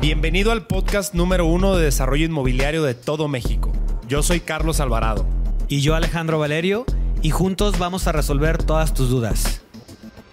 Bienvenido 0.00 0.52
al 0.52 0.66
podcast 0.66 1.14
número 1.14 1.46
uno 1.46 1.74
de 1.74 1.86
desarrollo 1.86 2.26
inmobiliario 2.26 2.82
de 2.82 2.94
todo 2.94 3.28
México. 3.28 3.72
Yo 4.06 4.22
soy 4.22 4.40
Carlos 4.40 4.78
Alvarado. 4.78 5.26
Y 5.68 5.80
yo 5.80 5.94
Alejandro 5.94 6.38
Valerio, 6.38 6.84
y 7.22 7.30
juntos 7.30 7.78
vamos 7.78 8.06
a 8.06 8.12
resolver 8.12 8.58
todas 8.58 8.92
tus 8.92 9.08
dudas. 9.08 9.62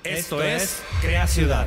Esto 0.03 0.43
es 0.43 0.83
Crea 1.01 1.27
Ciudad. 1.27 1.65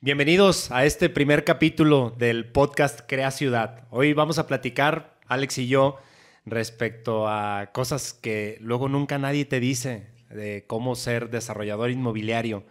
Bienvenidos 0.00 0.70
a 0.70 0.84
este 0.84 1.08
primer 1.08 1.44
capítulo 1.44 2.14
del 2.18 2.52
podcast 2.52 3.00
Crea 3.08 3.30
Ciudad. 3.30 3.86
Hoy 3.90 4.12
vamos 4.12 4.38
a 4.38 4.46
platicar, 4.46 5.18
Alex 5.28 5.56
y 5.58 5.66
yo, 5.66 5.96
respecto 6.44 7.26
a 7.26 7.70
cosas 7.72 8.12
que 8.12 8.58
luego 8.60 8.90
nunca 8.90 9.16
nadie 9.16 9.46
te 9.46 9.60
dice 9.60 10.08
de 10.28 10.66
cómo 10.66 10.94
ser 10.94 11.30
desarrollador 11.30 11.90
inmobiliario 11.90 12.64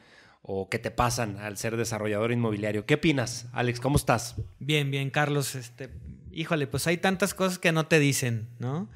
o 0.49 0.69
qué 0.69 0.79
te 0.79 0.91
pasan 0.91 1.37
al 1.37 1.57
ser 1.57 1.75
desarrollador 1.75 2.31
inmobiliario. 2.31 2.85
¿Qué 2.85 2.93
opinas, 2.95 3.47
Alex? 3.51 3.81
¿Cómo 3.81 3.97
estás? 3.97 4.37
Bien, 4.59 4.89
bien, 4.89 5.09
Carlos. 5.09 5.55
Este, 5.55 5.89
híjole, 6.31 6.67
pues 6.67 6.87
hay 6.87 6.97
tantas 6.97 7.33
cosas 7.33 7.59
que 7.59 7.73
no 7.73 7.85
te 7.87 7.99
dicen, 7.99 8.47
¿no? 8.57 8.89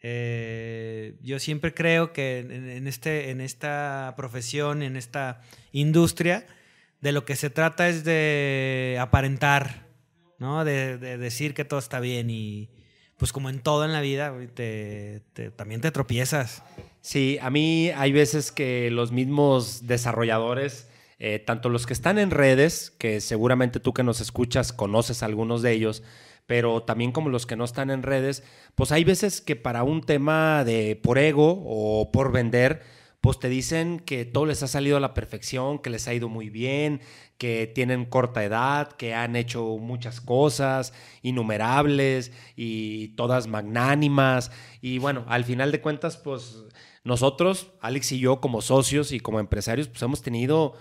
Eh, 0.00 1.16
yo 1.22 1.38
siempre 1.38 1.74
creo 1.74 2.14
que 2.14 2.38
en, 2.38 2.86
este, 2.86 3.30
en 3.30 3.42
esta 3.42 4.14
profesión, 4.16 4.82
en 4.82 4.96
esta 4.96 5.42
industria, 5.72 6.46
de 7.02 7.12
lo 7.12 7.26
que 7.26 7.36
se 7.36 7.50
trata 7.50 7.90
es 7.90 8.02
de 8.04 8.96
aparentar, 8.98 9.86
¿no? 10.38 10.64
De, 10.64 10.96
decir 10.96 11.52
que 11.52 11.66
todo 11.66 11.78
está 11.78 12.00
bien 12.00 12.30
y 12.30 12.70
pues 13.18 13.30
como 13.30 13.50
en 13.50 13.60
todo 13.60 13.84
en 13.84 13.92
la 13.92 14.00
vida, 14.00 14.34
también 15.56 15.80
te 15.82 15.90
tropiezas. 15.90 16.62
Sí, 17.02 17.38
a 17.42 17.50
mí 17.50 17.90
hay 17.90 18.12
veces 18.12 18.52
que 18.52 18.90
los 18.90 19.12
mismos 19.12 19.86
desarrolladores, 19.86 20.88
eh, 21.18 21.38
tanto 21.38 21.68
los 21.68 21.86
que 21.86 21.92
están 21.92 22.18
en 22.18 22.30
redes, 22.30 22.90
que 22.98 23.20
seguramente 23.20 23.80
tú 23.80 23.92
que 23.92 24.02
nos 24.02 24.20
escuchas 24.20 24.72
conoces 24.72 25.22
algunos 25.22 25.62
de 25.62 25.72
ellos, 25.72 26.02
pero 26.46 26.82
también 26.82 27.12
como 27.12 27.28
los 27.28 27.46
que 27.46 27.56
no 27.56 27.64
están 27.64 27.90
en 27.90 28.02
redes, 28.02 28.42
pues 28.74 28.92
hay 28.92 29.04
veces 29.04 29.40
que 29.40 29.56
para 29.56 29.82
un 29.82 30.02
tema 30.02 30.64
de 30.64 30.98
por 31.02 31.18
ego 31.18 31.62
o 31.64 32.10
por 32.12 32.32
vender, 32.32 32.82
pues 33.24 33.38
te 33.38 33.48
dicen 33.48 34.00
que 34.00 34.26
todo 34.26 34.44
les 34.44 34.62
ha 34.62 34.68
salido 34.68 34.98
a 34.98 35.00
la 35.00 35.14
perfección, 35.14 35.78
que 35.78 35.88
les 35.88 36.06
ha 36.08 36.12
ido 36.12 36.28
muy 36.28 36.50
bien, 36.50 37.00
que 37.38 37.66
tienen 37.66 38.04
corta 38.04 38.44
edad, 38.44 38.92
que 38.92 39.14
han 39.14 39.34
hecho 39.34 39.78
muchas 39.78 40.20
cosas, 40.20 40.92
innumerables 41.22 42.32
y 42.54 43.08
todas 43.16 43.46
magnánimas. 43.46 44.50
Y 44.82 44.98
bueno, 44.98 45.24
al 45.26 45.44
final 45.44 45.72
de 45.72 45.80
cuentas, 45.80 46.18
pues 46.18 46.64
nosotros, 47.02 47.70
Alex 47.80 48.12
y 48.12 48.18
yo, 48.18 48.42
como 48.42 48.60
socios 48.60 49.10
y 49.10 49.20
como 49.20 49.40
empresarios, 49.40 49.88
pues 49.88 50.02
hemos 50.02 50.20
tenido, 50.20 50.74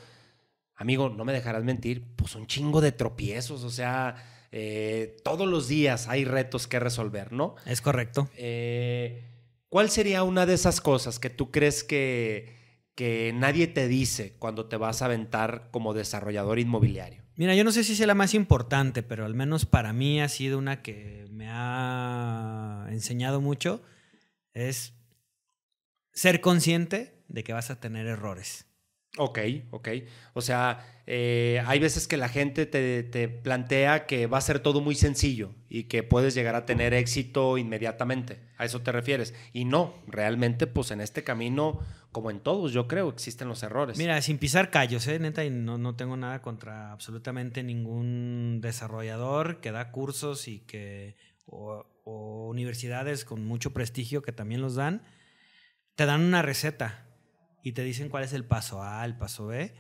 amigo, 0.76 1.10
no 1.10 1.26
me 1.26 1.34
dejarás 1.34 1.64
mentir, 1.64 2.16
pues 2.16 2.36
un 2.36 2.48
chingo 2.48 2.82
de 2.82 2.92
tropiezos, 2.92 3.64
o 3.64 3.70
sea, 3.70 4.16
eh, 4.52 5.18
todos 5.24 5.48
los 5.48 5.68
días 5.68 6.08
hay 6.08 6.26
retos 6.26 6.68
que 6.68 6.80
resolver, 6.80 7.32
¿no? 7.32 7.56
Es 7.66 7.82
correcto. 7.82 8.30
Eh, 8.36 9.24
¿Cuál 9.70 9.90
sería 9.90 10.24
una 10.24 10.46
de 10.46 10.54
esas 10.54 10.82
cosas 10.82 11.20
que 11.20 11.32
tú 11.32 11.50
crees 11.50 11.84
que, 11.84 12.86
que 12.96 13.32
nadie 13.34 13.66
te 13.68 13.88
dice 13.88 14.36
cuando 14.38 14.68
te 14.68 14.78
vas 14.78 15.02
a 15.02 15.06
aventar 15.06 15.70
como 15.72 15.94
desarrollador 15.94 16.60
inmobiliario? 16.60 17.24
Mira, 17.36 17.56
yo 17.56 17.64
no 17.64 17.72
sé 17.72 17.84
si 17.84 17.96
sea 17.96 18.06
la 18.06 18.14
más 18.14 18.36
importante, 18.36 19.02
pero 19.02 19.26
al 19.26 19.34
menos 19.34 19.66
para 19.66 19.92
mí 19.92 20.22
ha 20.22 20.30
sido 20.30 20.60
una 20.60 20.84
que 20.84 21.26
me 21.32 21.48
ha 21.50 22.86
enseñado 22.92 23.42
mucho. 23.42 23.82
Es 24.54 24.94
ser 26.12 26.42
consciente 26.42 27.24
de 27.28 27.44
que 27.44 27.54
vas 27.54 27.72
a 27.72 27.80
tener 27.80 28.06
errores. 28.06 28.68
Ok, 29.18 29.40
ok. 29.70 29.90
O 30.34 30.42
sea, 30.42 30.84
eh, 31.06 31.62
hay 31.68 31.78
veces 31.78 32.08
que 32.08 32.18
la 32.18 32.30
gente 32.30 32.66
te, 32.66 33.28
plantea 33.30 34.08
que 34.08 34.26
va 34.26 34.40
a 34.40 34.42
ser 34.42 34.60
todo 34.60 34.82
muy 34.82 34.96
sencillo 34.96 35.54
y 35.70 35.84
que 35.84 36.02
puedes 36.02 36.34
llegar 36.34 36.56
a 36.56 36.66
tener 36.66 36.96
éxito 36.96 37.60
inmediatamente. 37.60 38.40
¿A 38.58 38.66
eso 38.66 38.82
te 38.82 38.92
refieres? 38.92 39.36
Y 39.54 39.66
no, 39.66 39.94
realmente, 40.08 40.66
pues 40.66 40.90
en 40.90 41.00
este 41.00 41.24
camino, 41.24 41.80
como 42.12 42.32
en 42.32 42.40
todos, 42.40 42.74
yo 42.74 42.88
creo, 42.88 43.10
existen 43.10 43.48
los 43.48 43.62
errores. 43.62 44.00
Mira, 44.00 44.20
sin 44.24 44.40
pisar 44.40 44.72
callos, 44.72 45.06
¿eh? 45.08 45.20
neta, 45.20 45.46
y 45.46 45.52
no, 45.52 45.78
no 45.78 45.96
tengo 45.96 46.18
nada 46.18 46.42
contra 46.42 46.92
absolutamente 46.92 47.62
ningún 47.62 48.62
desarrollador 48.62 49.62
que 49.62 49.72
da 49.72 49.92
cursos 49.92 50.48
y 50.48 50.60
que. 50.62 51.16
o 51.46 51.86
universidades 52.50 53.26
con 53.26 53.46
mucho 53.46 53.74
prestigio 53.74 54.24
que 54.24 54.32
también 54.32 54.62
los 54.62 54.76
dan 54.76 55.04
te 55.96 56.06
dan 56.06 56.22
una 56.22 56.42
receta 56.42 57.06
y 57.64 57.72
te 57.72 57.84
dicen 57.84 58.10
cuál 58.10 58.24
es 58.24 58.34
el 58.34 58.46
paso 58.46 58.84
A, 58.84 59.04
el 59.06 59.18
paso 59.18 59.48
B, 59.48 59.74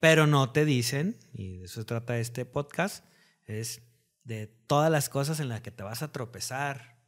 pero 0.00 0.26
no 0.26 0.50
te 0.50 0.64
dicen, 0.64 1.16
y 1.32 1.58
de 1.58 1.64
eso 1.66 1.80
se 1.80 1.86
trata 1.86 2.18
este 2.18 2.44
podcast, 2.44 3.06
es 3.46 3.82
de 4.24 4.48
todas 4.66 4.90
las 4.90 5.08
cosas 5.08 5.40
en 5.40 5.48
las 5.48 5.60
que 5.60 5.70
te 5.70 5.84
vas 5.84 6.02
a 6.02 6.12
tropezar. 6.12 6.98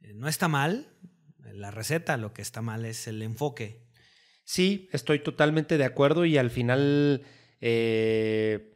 Eh, 0.00 0.12
no 0.14 0.28
está 0.28 0.46
mal 0.48 0.94
la 1.38 1.70
receta, 1.70 2.16
lo 2.16 2.32
que 2.32 2.42
está 2.42 2.62
mal 2.62 2.84
es 2.84 3.06
el 3.06 3.22
enfoque. 3.22 3.82
Sí, 4.44 4.88
estoy 4.92 5.20
totalmente 5.20 5.78
de 5.78 5.84
acuerdo 5.84 6.24
y 6.24 6.36
al 6.36 6.50
final, 6.50 7.22
eh, 7.60 8.74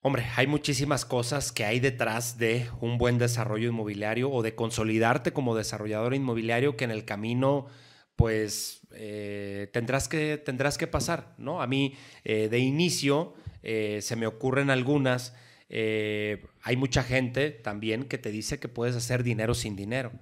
hombre, 0.00 0.26
hay 0.36 0.46
muchísimas 0.46 1.04
cosas 1.04 1.52
que 1.52 1.64
hay 1.64 1.80
detrás 1.80 2.38
de 2.38 2.68
un 2.80 2.98
buen 2.98 3.18
desarrollo 3.18 3.68
inmobiliario 3.68 4.30
o 4.30 4.42
de 4.42 4.54
consolidarte 4.54 5.32
como 5.32 5.54
desarrollador 5.54 6.14
inmobiliario 6.14 6.76
que 6.76 6.84
en 6.84 6.90
el 6.90 7.04
camino 7.04 7.68
pues 8.16 8.80
eh, 8.96 9.68
tendrás, 9.72 10.08
que, 10.08 10.38
tendrás 10.38 10.78
que 10.78 10.86
pasar, 10.86 11.34
¿no? 11.38 11.62
A 11.62 11.66
mí, 11.66 11.94
eh, 12.24 12.48
de 12.48 12.58
inicio, 12.58 13.34
eh, 13.62 14.00
se 14.02 14.16
me 14.16 14.26
ocurren 14.26 14.70
algunas. 14.70 15.34
hay 15.70 16.76
mucha 16.76 17.02
gente 17.02 17.50
también 17.50 18.04
que 18.04 18.18
te 18.18 18.30
dice 18.30 18.60
que 18.60 18.68
puedes 18.68 18.94
hacer 18.94 19.22
dinero 19.22 19.54
sin 19.54 19.76
dinero. 19.76 20.12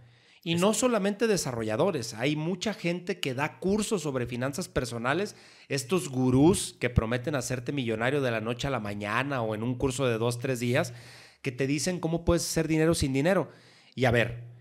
Y 0.45 0.57
no 0.57 0.75
solamente 0.75 1.29
desarrolladores, 1.29 2.15
hay 2.15 2.35
mucha 2.35 2.75
gente 2.75 3.21
que 3.21 3.35
da 3.35 3.61
cursos 3.61 4.03
sobre 4.03 4.27
finanzas 4.27 4.69
personales, 4.69 5.37
estos 5.69 6.09
gurús 6.09 6.75
que 6.81 6.91
prometen 6.91 7.37
hacerte 7.37 7.71
millonario 7.71 8.21
de 8.21 8.33
la 8.33 8.41
noche 8.41 8.67
a 8.67 8.71
la 8.71 8.81
mañana 8.81 9.43
o 9.43 9.55
en 9.55 9.63
un 9.63 9.77
curso 9.77 10.07
de 10.07 10.19
dos, 10.19 10.41
tres 10.41 10.59
días, 10.59 10.95
que 11.43 11.53
te 11.53 11.69
dicen 11.69 12.01
cómo 12.01 12.25
puedes 12.25 12.43
hacer 12.43 12.67
dinero 12.67 12.95
sin 12.95 13.13
dinero. 13.13 13.51
Y 13.95 14.07
a 14.07 14.11
ver, 14.11 14.52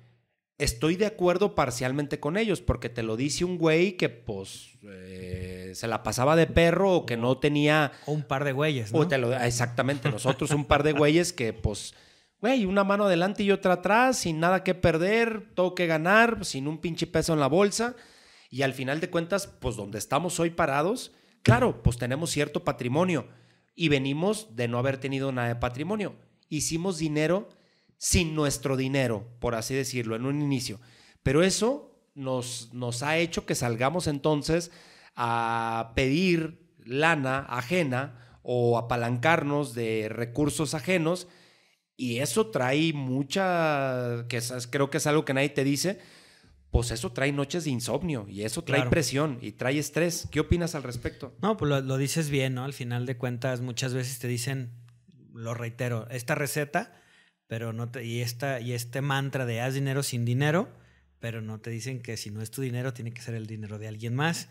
estoy 0.62 0.96
de 0.96 1.08
acuerdo 1.08 1.56
parcialmente 1.56 2.20
con 2.20 2.38
ellos, 2.38 2.62
porque 2.62 2.88
te 2.88 3.02
lo 3.02 3.18
dice 3.18 3.44
un 3.44 3.58
güey 3.58 3.98
que 3.98 4.10
pues 4.10 4.78
eh, 4.84 5.72
se 5.74 5.88
la 5.88 6.04
pasaba 6.04 6.36
de 6.36 6.46
perro 6.46 6.94
o 6.94 7.06
que 7.08 7.18
no 7.18 7.40
tenía... 7.40 7.92
O 8.06 8.12
un 8.12 8.22
par 8.22 8.44
de 8.44 8.52
güeyes, 8.52 8.94
¿no? 8.94 9.02
exactamente, 9.44 10.12
nosotros 10.12 10.52
un 10.52 10.66
par 10.66 10.84
de 10.84 10.94
güeyes 10.94 11.34
que 11.34 11.52
pues, 11.52 11.96
güey, 12.40 12.66
una 12.66 12.84
mano 12.84 13.06
adelante 13.06 13.42
y 13.42 13.50
otra 13.50 13.74
atrás, 13.74 14.20
sin 14.20 14.40
nada 14.40 14.64
que 14.64 14.76
perder, 14.76 15.50
todo 15.56 15.74
que 15.74 15.88
ganar, 15.88 16.46
sin 16.46 16.68
un 16.68 16.78
pinche 16.78 17.08
peso 17.08 17.34
en 17.34 17.40
la 17.40 17.48
bolsa. 17.48 17.96
Y 18.52 18.62
al 18.62 18.74
final 18.74 19.00
de 19.00 19.10
cuentas, 19.10 19.48
pues 19.48 19.76
donde 19.76 19.98
estamos 19.98 20.40
hoy 20.40 20.52
parados, 20.52 21.12
claro, 21.42 21.82
pues 21.82 21.98
tenemos 21.98 22.30
cierto 22.30 22.64
patrimonio 22.64 23.28
y 23.74 23.90
venimos 23.90 24.56
de 24.56 24.68
no 24.68 24.78
haber 24.78 25.00
tenido 25.00 25.32
nada 25.32 25.48
de 25.48 25.56
patrimonio. 25.56 26.14
Hicimos 26.50 27.00
dinero 27.00 27.50
sin 28.02 28.34
nuestro 28.34 28.78
dinero, 28.78 29.28
por 29.38 29.54
así 29.54 29.76
decirlo, 29.76 30.16
en 30.16 30.26
un 30.26 30.42
inicio. 30.42 30.80
Pero 31.22 31.44
eso 31.44 32.02
nos, 32.16 32.74
nos 32.74 33.04
ha 33.04 33.20
hecho 33.20 33.46
que 33.46 33.54
salgamos 33.54 34.08
entonces 34.08 34.72
a 35.16 35.92
pedir 35.96 36.66
lana 36.84 37.46
ajena 37.48 38.40
o 38.42 38.80
apalancarnos 38.80 39.76
de 39.76 40.10
recursos 40.10 40.74
ajenos 40.74 41.28
y 41.96 42.18
eso 42.18 42.48
trae 42.48 42.92
mucha, 42.92 44.26
que 44.28 44.42
creo 44.72 44.90
que 44.90 44.98
es 44.98 45.06
algo 45.06 45.24
que 45.24 45.36
nadie 45.36 45.50
te 45.50 45.64
dice, 45.64 46.00
pues 46.72 46.90
eso 46.90 47.12
trae 47.12 47.32
noches 47.32 47.66
de 47.66 47.70
insomnio 47.70 48.26
y 48.28 48.42
eso 48.42 48.64
trae 48.64 48.90
presión 48.90 49.38
y 49.44 49.52
trae 49.52 49.78
estrés. 49.78 50.28
¿Qué 50.32 50.40
opinas 50.40 50.74
al 50.74 50.82
respecto? 50.82 51.36
No, 51.40 51.56
pues 51.56 51.70
lo, 51.70 51.80
lo, 51.82 51.98
dices 51.98 52.32
bien, 52.32 52.56
¿no? 52.56 52.64
Al 52.64 52.74
final 52.74 53.06
de 53.06 53.16
cuentas 53.16 53.62
muchas 53.62 53.94
veces 53.94 54.18
te 54.18 54.28
dicen, 54.28 54.72
lo 55.36 55.54
reitero, 55.54 56.10
esta 56.10 56.34
receta 56.34 56.96
pero 57.52 57.74
no 57.74 57.92
te, 57.92 58.06
y, 58.06 58.22
esta, 58.22 58.62
y 58.62 58.72
este 58.72 59.02
mantra 59.02 59.46
de 59.46 59.60
haz 59.60 59.74
dinero 59.74 60.04
sin 60.04 60.24
dinero, 60.24 60.70
pero 61.20 61.42
no 61.42 61.60
te 61.60 61.70
dicen 61.70 62.02
que 62.02 62.16
si 62.16 62.32
no 62.32 62.42
es 62.42 62.50
tu 62.50 62.62
dinero, 62.62 62.94
tiene 62.94 63.14
que 63.14 63.22
ser 63.22 63.36
el 63.36 63.46
dinero 63.46 63.78
de 63.78 63.90
alguien 63.90 64.16
más. 64.16 64.48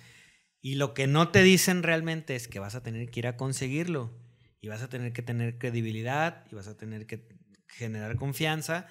Y 0.61 0.75
lo 0.75 0.93
que 0.93 1.07
no 1.07 1.31
te 1.31 1.43
dicen 1.43 1.83
realmente 1.83 2.37
es 2.37 2.47
que 2.47 2.59
vas 2.59 2.75
a 2.75 2.83
tener 2.83 3.11
que 3.11 3.21
ir 3.21 3.27
a 3.27 3.39
conseguirlo 3.39 4.13
y 4.61 4.69
vas 4.69 4.83
a 4.83 4.91
tener 4.91 5.15
que 5.15 5.23
tener 5.23 5.57
credibilidad 5.57 6.45
y 6.53 6.55
vas 6.57 6.69
a 6.69 6.77
tener 6.77 7.07
que 7.07 7.27
generar 7.69 8.17
confianza 8.17 8.87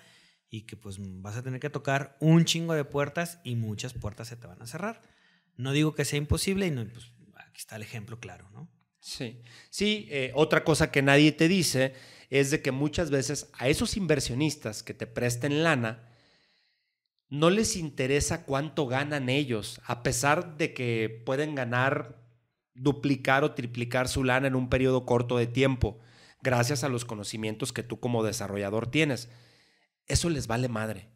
y 0.50 0.66
que 0.66 0.76
pues 0.76 0.98
vas 1.00 1.38
a 1.38 1.44
tener 1.44 1.60
que 1.60 1.70
tocar 1.70 2.18
un 2.20 2.46
chingo 2.46 2.74
de 2.74 2.86
puertas 2.86 3.40
y 3.44 3.58
muchas 3.58 3.94
puertas 3.94 4.30
se 4.30 4.38
te 4.38 4.48
van 4.48 4.64
a 4.64 4.66
cerrar. 4.66 5.04
No 5.56 5.72
digo 5.72 5.94
que 5.94 6.04
sea 6.04 6.18
imposible 6.18 6.66
y 6.66 6.72
no, 6.72 6.84
pues 6.88 7.14
aquí 7.36 7.60
está 7.60 7.76
el 7.76 7.84
ejemplo 7.84 8.20
claro, 8.20 8.50
¿no? 8.54 8.72
Sí, 9.00 9.42
sí, 9.70 10.08
eh, 10.10 10.32
otra 10.36 10.64
cosa 10.64 10.92
que 10.92 11.02
nadie 11.02 11.32
te 11.32 11.48
dice 11.48 11.94
es 12.30 12.52
de 12.52 12.62
que 12.62 12.72
muchas 12.72 13.10
veces 13.10 13.50
a 13.54 13.68
esos 13.68 13.98
inversionistas 13.98 14.84
que 14.84 14.94
te 14.94 15.08
presten 15.08 15.64
lana, 15.64 16.10
no 17.30 17.50
les 17.50 17.76
interesa 17.76 18.44
cuánto 18.46 18.88
ganan 18.88 19.30
ellos, 19.30 19.80
a 19.86 20.04
pesar 20.04 20.58
de 20.58 20.74
que 20.74 21.22
pueden 21.26 21.56
ganar, 21.56 22.18
duplicar 22.74 23.44
o 23.44 23.54
triplicar 23.54 24.08
su 24.08 24.24
lana 24.24 24.48
en 24.48 24.56
un 24.56 24.70
periodo 24.70 25.06
corto 25.06 25.38
de 25.38 25.48
tiempo. 25.48 26.00
gracias 26.42 26.86
a 26.86 26.90
los 26.90 27.04
conocimientos 27.04 27.74
que 27.74 27.84
tú 27.84 28.00
como 28.00 28.24
desarrollador 28.24 28.90
tienes. 28.90 29.30
Eso 30.08 30.30
les 30.30 30.48
vale 30.48 30.70
madre. 30.70 31.10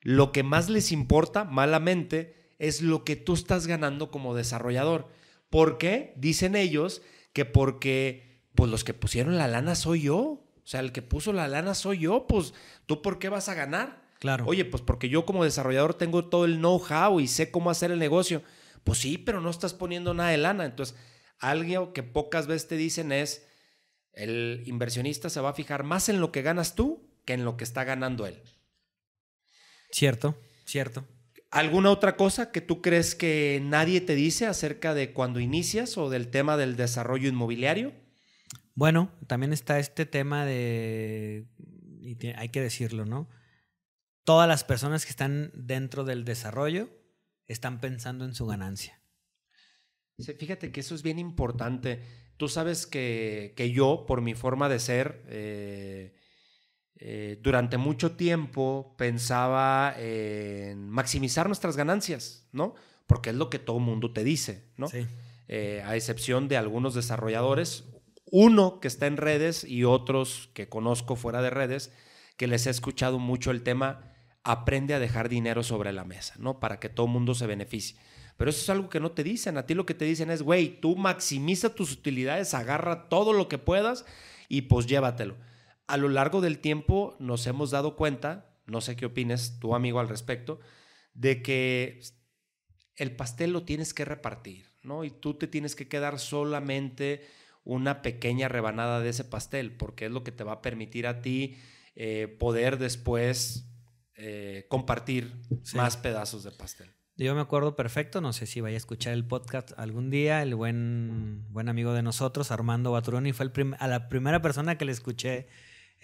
Lo 0.00 0.32
que 0.32 0.42
más 0.42 0.70
les 0.70 0.90
importa, 0.90 1.44
malamente, 1.44 2.54
es 2.58 2.80
lo 2.80 3.04
que 3.04 3.16
tú 3.16 3.34
estás 3.34 3.66
ganando 3.66 4.10
como 4.10 4.34
desarrollador. 4.34 5.10
¿Por 5.54 5.78
qué? 5.78 6.12
Dicen 6.16 6.56
ellos 6.56 7.00
que 7.32 7.44
porque 7.44 8.42
pues 8.56 8.68
los 8.68 8.82
que 8.82 8.92
pusieron 8.92 9.38
la 9.38 9.46
lana 9.46 9.76
soy 9.76 10.02
yo. 10.02 10.18
O 10.18 10.62
sea, 10.64 10.80
el 10.80 10.90
que 10.90 11.00
puso 11.00 11.32
la 11.32 11.46
lana 11.46 11.76
soy 11.76 12.00
yo. 12.00 12.26
Pues 12.26 12.54
tú 12.86 13.02
por 13.02 13.20
qué 13.20 13.28
vas 13.28 13.48
a 13.48 13.54
ganar? 13.54 14.02
Claro. 14.18 14.46
Oye, 14.48 14.64
pues 14.64 14.82
porque 14.82 15.08
yo 15.08 15.24
como 15.24 15.44
desarrollador 15.44 15.94
tengo 15.94 16.24
todo 16.24 16.44
el 16.44 16.56
know-how 16.56 17.20
y 17.20 17.28
sé 17.28 17.52
cómo 17.52 17.70
hacer 17.70 17.92
el 17.92 18.00
negocio. 18.00 18.42
Pues 18.82 18.98
sí, 18.98 19.16
pero 19.16 19.40
no 19.40 19.48
estás 19.48 19.74
poniendo 19.74 20.12
nada 20.12 20.30
de 20.30 20.38
lana. 20.38 20.64
Entonces, 20.64 20.96
algo 21.38 21.92
que 21.92 22.02
pocas 22.02 22.48
veces 22.48 22.66
te 22.66 22.76
dicen 22.76 23.12
es, 23.12 23.46
el 24.12 24.64
inversionista 24.66 25.30
se 25.30 25.40
va 25.40 25.50
a 25.50 25.54
fijar 25.54 25.84
más 25.84 26.08
en 26.08 26.20
lo 26.20 26.32
que 26.32 26.42
ganas 26.42 26.74
tú 26.74 27.08
que 27.24 27.34
en 27.34 27.44
lo 27.44 27.56
que 27.56 27.62
está 27.62 27.84
ganando 27.84 28.26
él. 28.26 28.42
Cierto, 29.92 30.36
cierto. 30.64 31.04
¿Alguna 31.54 31.92
otra 31.92 32.16
cosa 32.16 32.50
que 32.50 32.60
tú 32.60 32.82
crees 32.82 33.14
que 33.14 33.60
nadie 33.62 34.00
te 34.00 34.16
dice 34.16 34.46
acerca 34.46 34.92
de 34.92 35.12
cuando 35.12 35.38
inicias 35.38 35.96
o 35.96 36.10
del 36.10 36.28
tema 36.28 36.56
del 36.56 36.74
desarrollo 36.74 37.28
inmobiliario? 37.28 37.92
Bueno, 38.74 39.12
también 39.28 39.52
está 39.52 39.78
este 39.78 40.04
tema 40.04 40.44
de, 40.44 41.46
y 42.00 42.26
hay 42.36 42.48
que 42.48 42.60
decirlo, 42.60 43.04
¿no? 43.04 43.28
Todas 44.24 44.48
las 44.48 44.64
personas 44.64 45.04
que 45.04 45.10
están 45.10 45.52
dentro 45.54 46.02
del 46.02 46.24
desarrollo 46.24 46.88
están 47.46 47.80
pensando 47.80 48.24
en 48.24 48.34
su 48.34 48.46
ganancia. 48.46 49.00
fíjate 50.18 50.72
que 50.72 50.80
eso 50.80 50.96
es 50.96 51.04
bien 51.04 51.20
importante. 51.20 52.00
Tú 52.36 52.48
sabes 52.48 52.84
que, 52.84 53.54
yo, 53.72 54.06
por 54.08 54.22
mi 54.22 54.34
forma 54.34 54.68
de 54.68 54.80
ser, 54.80 55.24
eh, 55.28 56.16
eh, 56.96 57.38
durante 57.42 57.76
mucho 57.76 58.12
tiempo 58.12 58.94
pensaba 58.96 59.94
en 59.98 60.88
maximizar 60.88 61.46
nuestras 61.48 61.76
ganancias, 61.76 62.46
¿no? 62.52 62.74
Porque 63.06 63.30
es 63.30 63.36
lo 63.36 63.50
que 63.50 63.58
todo 63.58 63.78
mundo 63.80 64.12
te 64.12 64.24
dice, 64.24 64.64
¿no? 64.76 64.88
Sí. 64.88 65.06
Eh, 65.48 65.82
a 65.84 65.96
excepción 65.96 66.48
de 66.48 66.56
algunos 66.56 66.94
desarrolladores, 66.94 67.84
uno 68.30 68.80
que 68.80 68.88
está 68.88 69.06
en 69.06 69.16
redes 69.16 69.64
y 69.64 69.84
otros 69.84 70.50
que 70.54 70.68
conozco 70.68 71.16
fuera 71.16 71.42
de 71.42 71.50
redes, 71.50 71.92
que 72.36 72.46
les 72.46 72.66
he 72.66 72.70
escuchado 72.70 73.18
mucho 73.18 73.50
el 73.50 73.62
tema, 73.62 74.12
aprende 74.42 74.94
a 74.94 74.98
dejar 74.98 75.28
dinero 75.28 75.62
sobre 75.62 75.92
la 75.92 76.04
mesa, 76.04 76.34
¿no? 76.38 76.60
Para 76.60 76.80
que 76.80 76.88
todo 76.88 77.06
mundo 77.06 77.34
se 77.34 77.46
beneficie. 77.46 77.98
Pero 78.36 78.50
eso 78.50 78.60
es 78.62 78.70
algo 78.70 78.88
que 78.88 79.00
no 79.00 79.12
te 79.12 79.22
dicen. 79.24 79.58
A 79.58 79.66
ti 79.66 79.74
lo 79.74 79.86
que 79.86 79.94
te 79.94 80.04
dicen 80.04 80.30
es, 80.30 80.42
güey, 80.42 80.80
tú 80.80 80.96
maximiza 80.96 81.74
tus 81.74 81.92
utilidades, 81.92 82.54
agarra 82.54 83.08
todo 83.08 83.32
lo 83.32 83.48
que 83.48 83.58
puedas 83.58 84.04
y 84.48 84.62
pues 84.62 84.86
llévatelo 84.86 85.36
a 85.86 85.96
lo 85.96 86.08
largo 86.08 86.40
del 86.40 86.58
tiempo 86.58 87.16
nos 87.18 87.46
hemos 87.46 87.70
dado 87.70 87.96
cuenta, 87.96 88.54
no 88.66 88.80
sé 88.80 88.96
qué 88.96 89.06
opines 89.06 89.58
tu 89.58 89.74
amigo 89.74 90.00
al 90.00 90.08
respecto, 90.08 90.60
de 91.12 91.42
que 91.42 92.00
el 92.96 93.14
pastel 93.14 93.52
lo 93.52 93.64
tienes 93.64 93.94
que 93.94 94.04
repartir, 94.04 94.66
¿no? 94.82 95.04
Y 95.04 95.10
tú 95.10 95.34
te 95.34 95.46
tienes 95.46 95.74
que 95.74 95.88
quedar 95.88 96.18
solamente 96.18 97.26
una 97.64 98.02
pequeña 98.02 98.48
rebanada 98.48 99.00
de 99.00 99.10
ese 99.10 99.24
pastel, 99.24 99.76
porque 99.76 100.06
es 100.06 100.10
lo 100.10 100.24
que 100.24 100.32
te 100.32 100.44
va 100.44 100.52
a 100.52 100.62
permitir 100.62 101.06
a 101.06 101.22
ti 101.22 101.56
eh, 101.96 102.36
poder 102.38 102.78
después 102.78 103.70
eh, 104.16 104.66
compartir 104.68 105.32
más 105.74 105.96
pedazos 105.96 106.44
de 106.44 106.50
pastel. 106.50 106.90
Yo 107.16 107.34
me 107.34 107.40
acuerdo 107.40 107.76
perfecto, 107.76 108.20
no 108.20 108.32
sé 108.32 108.46
si 108.46 108.60
vaya 108.60 108.74
a 108.74 108.78
escuchar 108.78 109.12
el 109.12 109.24
podcast 109.24 109.72
algún 109.78 110.10
día, 110.10 110.42
el 110.42 110.56
buen, 110.56 111.46
buen 111.50 111.68
amigo 111.68 111.92
de 111.92 112.02
nosotros, 112.02 112.50
Armando 112.50 112.90
Baturoni, 112.90 113.32
fue 113.32 113.46
el 113.46 113.76
a 113.78 113.86
la 113.86 114.08
primera 114.08 114.42
persona 114.42 114.76
que 114.76 114.84
le 114.84 114.92
escuché 114.92 115.46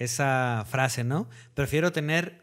esa 0.00 0.66
frase, 0.68 1.04
¿no? 1.04 1.28
Prefiero 1.54 1.92
tener 1.92 2.42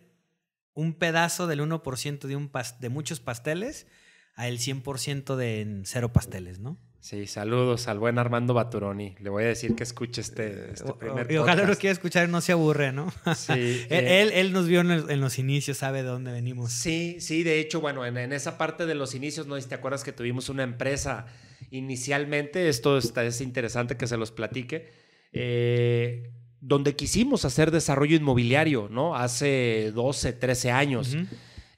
un 0.73 0.93
pedazo 0.93 1.47
del 1.47 1.59
1% 1.59 2.19
de, 2.19 2.35
un 2.35 2.51
de 2.79 2.89
muchos 2.89 3.19
pasteles 3.19 3.87
a 4.35 4.47
el 4.47 4.59
100% 4.59 5.35
de 5.35 5.81
cero 5.83 6.13
pasteles, 6.13 6.59
¿no? 6.59 6.77
Sí, 6.99 7.25
saludos 7.25 7.87
al 7.87 7.97
buen 7.99 8.19
Armando 8.19 8.53
Baturoni. 8.53 9.15
Le 9.19 9.29
voy 9.29 9.45
a 9.45 9.47
decir 9.47 9.75
que 9.75 9.83
escuche 9.83 10.21
este, 10.21 10.71
este 10.73 10.93
primer 10.93 11.31
Y 11.31 11.37
ojalá 11.37 11.63
lo 11.63 11.75
quiera 11.75 11.93
escuchar 11.93 12.27
y 12.27 12.31
no 12.31 12.41
se 12.41 12.51
aburre, 12.51 12.91
¿no? 12.91 13.11
Sí. 13.35 13.85
Eh, 13.89 14.21
él, 14.21 14.31
él, 14.33 14.53
nos 14.53 14.67
vio 14.67 14.81
en, 14.81 15.21
los 15.21 15.39
inicios, 15.39 15.77
sabe 15.77 16.03
de 16.03 16.09
dónde 16.09 16.31
venimos. 16.31 16.71
Sí, 16.71 17.17
sí, 17.19 17.43
de 17.43 17.59
hecho, 17.59 17.81
bueno, 17.81 18.05
en, 18.05 18.17
en, 18.17 18.33
esa 18.33 18.57
parte 18.57 18.85
de 18.85 18.93
los 18.93 19.15
inicios, 19.15 19.47
¿no? 19.47 19.59
te 19.59 19.75
acuerdas 19.75 20.03
que 20.03 20.11
tuvimos 20.11 20.49
una 20.49 20.63
empresa 20.63 21.25
inicialmente, 21.71 22.69
esto 22.69 22.97
está, 22.97 23.23
es 23.23 23.41
interesante 23.41 23.97
que 23.97 24.05
se 24.05 24.17
los 24.17 24.31
platique. 24.31 24.91
Eh, 25.31 26.29
donde 26.61 26.95
quisimos 26.95 27.45
hacer 27.45 27.71
desarrollo 27.71 28.15
inmobiliario, 28.15 28.87
¿no? 28.89 29.15
Hace 29.15 29.91
12, 29.93 30.33
13 30.33 30.71
años. 30.71 31.15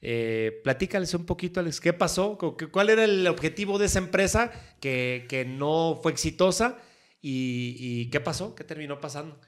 Eh, 0.02 0.62
platícales 0.64 1.14
un 1.14 1.26
poquito, 1.26 1.60
Alex, 1.60 1.81
¿qué 1.81 1.92
pasó? 1.92 2.38
¿Cuál 2.72 2.90
era 2.90 3.04
el 3.04 3.28
objetivo 3.28 3.78
de 3.78 3.88
esa 3.88 4.00
empresa 4.00 4.52
que, 4.80 5.46
no 5.48 6.00
fue 6.02 6.12
exitosa? 6.12 6.78
¿Y, 7.22 8.10
qué 8.10 8.20
pasó? 8.22 8.56
¿Qué 8.56 8.64
terminó 8.64 9.00
pasando? 9.00 9.40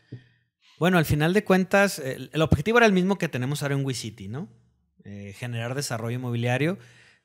Bueno, 0.77 0.97
al 0.97 1.05
final 1.05 1.33
de 1.33 1.43
cuentas, 1.43 1.99
el, 1.99 2.41
objetivo 2.41 2.79
era 2.79 2.87
el 2.87 2.93
mismo 2.93 3.17
que 3.17 3.29
tenemos 3.29 3.63
ahora 3.63 3.75
en 3.75 3.85
WeCity, 3.85 4.27
¿no? 4.27 4.49
Eh, 5.03 5.33
generar 5.37 5.75
desarrollo 5.75 6.17
inmobiliario. 6.17 6.77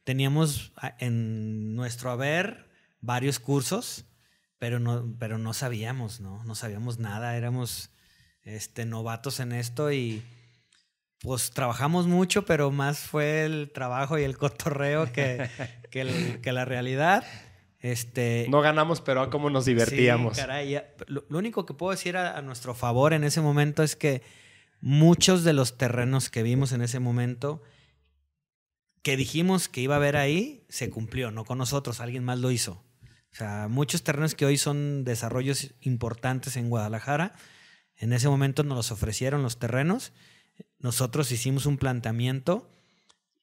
Teníamos 0.04 0.72
en 1.00 1.74
nuestro 1.74 2.10
haber 2.10 2.68
varios 3.00 3.40
cursos, 3.40 4.04
pero 4.58 4.78
no, 4.78 5.16
pero 5.18 5.36
no 5.38 5.52
sabíamos, 5.52 6.20
¿no? 6.20 6.44
No 6.44 6.54
sabíamos 6.54 7.00
nada, 7.00 7.36
éramos 7.36 7.90
este, 8.46 8.86
novatos 8.86 9.40
en 9.40 9.52
esto 9.52 9.92
y 9.92 10.22
pues 11.20 11.50
trabajamos 11.50 12.06
mucho, 12.06 12.44
pero 12.44 12.70
más 12.70 13.00
fue 13.00 13.44
el 13.44 13.72
trabajo 13.74 14.18
y 14.18 14.22
el 14.22 14.38
cotorreo 14.38 15.12
que, 15.12 15.50
que, 15.90 16.52
la 16.52 16.64
realidad. 16.64 17.24
Este, 17.80 18.46
no 18.48 18.60
ganamos, 18.60 19.00
pero 19.00 19.20
a 19.20 19.30
cómo 19.30 19.50
nos 19.50 19.64
divertíamos. 19.64 20.38
lo, 21.08 21.24
único 21.30 21.66
que 21.66 21.74
puedo 21.74 21.90
decir 21.90 22.16
a, 22.16 22.40
nuestro 22.42 22.74
favor 22.74 23.12
en 23.12 23.24
ese 23.24 23.40
momento 23.40 23.82
es 23.82 23.96
que 23.96 24.22
muchos 24.80 25.42
de 25.44 25.52
los 25.52 25.76
terrenos 25.76 26.30
que 26.30 26.42
vimos 26.42 26.72
en 26.72 26.82
ese 26.82 27.00
momento, 27.00 27.62
que 29.02 29.16
dijimos 29.16 29.68
que 29.68 29.80
iba 29.80 29.96
a 29.96 29.98
haber 29.98 30.16
ahí, 30.16 30.64
se 30.68 30.90
cumplió, 30.90 31.30
no 31.32 31.44
con 31.44 31.58
nosotros, 31.58 32.00
alguien 32.00 32.24
más 32.24 32.38
lo 32.38 32.50
hizo. 32.52 32.84
O 33.32 33.36
sea, 33.36 33.66
muchos 33.68 34.02
terrenos 34.02 34.34
que 34.34 34.46
hoy 34.46 34.56
son 34.56 35.04
desarrollos 35.04 35.74
importantes 35.80 36.56
en 36.56 36.70
Guadalajara, 36.70 37.34
en 37.98 38.12
ese 38.12 38.28
momento 38.28 38.62
nos 38.62 38.76
los 38.76 38.92
ofrecieron 38.92 39.42
los 39.42 39.58
terrenos. 39.58 40.12
Nosotros 40.78 41.32
hicimos 41.32 41.66
un 41.66 41.78
planteamiento. 41.78 42.70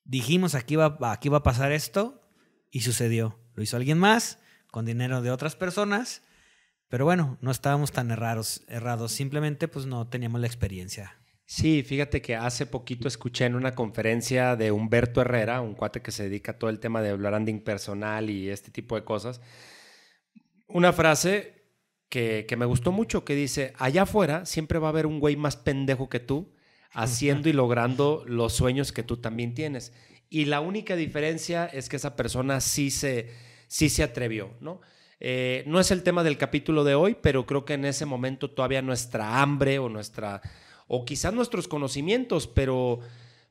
Dijimos, 0.03 0.55
aquí 0.55 0.75
va, 0.75 0.97
aquí 1.11 1.29
va 1.29 1.37
a 1.37 1.43
pasar 1.43 1.71
esto. 1.71 2.21
Y 2.69 2.81
sucedió. 2.81 3.39
Lo 3.55 3.63
hizo 3.63 3.77
alguien 3.77 3.97
más, 3.97 4.39
con 4.71 4.85
dinero 4.85 5.21
de 5.21 5.31
otras 5.31 5.55
personas. 5.55 6.23
Pero 6.87 7.05
bueno, 7.05 7.37
no 7.41 7.51
estábamos 7.51 7.91
tan 7.91 8.11
errados. 8.11 8.63
errados. 8.67 9.11
Simplemente 9.11 9.67
pues 9.67 9.85
no 9.85 10.07
teníamos 10.07 10.41
la 10.41 10.47
experiencia. 10.47 11.17
Sí, 11.45 11.83
fíjate 11.83 12.21
que 12.21 12.35
hace 12.35 12.65
poquito 12.65 13.07
escuché 13.07 13.45
en 13.45 13.55
una 13.55 13.75
conferencia 13.75 14.55
de 14.55 14.71
Humberto 14.71 15.21
Herrera, 15.21 15.61
un 15.61 15.75
cuate 15.75 16.01
que 16.01 16.11
se 16.11 16.23
dedica 16.23 16.53
a 16.53 16.57
todo 16.57 16.69
el 16.69 16.79
tema 16.79 17.01
de 17.01 17.13
branding 17.15 17.59
personal 17.59 18.29
y 18.29 18.49
este 18.49 18.71
tipo 18.71 18.95
de 18.95 19.03
cosas, 19.03 19.41
una 20.67 20.93
frase 20.93 21.62
que, 22.13 22.55
me 22.55 22.65
gustó 22.65 22.91
mucho, 22.91 23.25
que 23.25 23.33
dice, 23.33 23.73
allá 23.79 24.03
afuera 24.03 24.45
siempre 24.45 24.77
va 24.77 24.87
a 24.87 24.89
haber 24.91 25.07
un 25.07 25.19
güey 25.19 25.35
más 25.35 25.55
pendejo 25.55 26.09
que 26.09 26.19
tú 26.19 26.53
haciendo 26.91 27.49
y 27.49 27.53
logrando 27.53 28.23
los 28.27 28.53
sueños 28.53 28.91
que 28.91 29.01
tú 29.01 29.17
también 29.17 29.55
tienes. 29.55 29.93
Y 30.29 30.45
la 30.45 30.61
única 30.61 30.95
diferencia 30.95 31.65
es 31.65 31.89
que 31.89 31.95
esa 31.95 32.15
persona 32.15 32.61
sí 32.61 32.91
se, 32.91 33.31
sí 33.67 33.89
se 33.89 34.03
atrevió, 34.03 34.51
¿no? 34.59 34.81
Eh, 35.19 35.63
no 35.65 35.79
es 35.79 35.89
el 35.89 36.03
tema 36.03 36.23
del 36.23 36.37
capítulo 36.37 36.83
de 36.83 36.93
hoy, 36.93 37.17
pero 37.19 37.47
creo 37.47 37.65
que 37.65 37.73
en 37.73 37.85
ese 37.85 38.05
momento 38.05 38.51
todavía 38.51 38.83
nuestra 38.83 39.41
hambre 39.41 39.79
o 39.79 39.89
nuestra, 39.89 40.41
o 40.85 41.05
quizás 41.05 41.33
nuestros 41.33 41.67
conocimientos, 41.67 42.45
pero, 42.45 42.99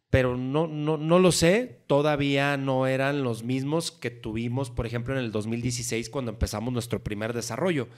pero 0.09 0.37
no, 0.37 0.69
no, 0.69 0.99
no 0.99 1.19
lo 1.19 1.33
sé, 1.33 1.81
todavía 1.88 2.57
no 2.57 2.87
eran 2.87 3.25
los 3.25 3.42
mismos 3.42 3.90
que 3.90 4.11
tuvimos, 4.11 4.71
por 4.71 4.87
ejemplo, 4.87 5.19
en 5.19 5.25
el 5.25 5.33
2016 5.33 6.11
cuando 6.11 6.31
empezamos 6.31 6.73
nuestro 6.73 7.02
primer 7.02 7.33
desarrollo. 7.33 7.88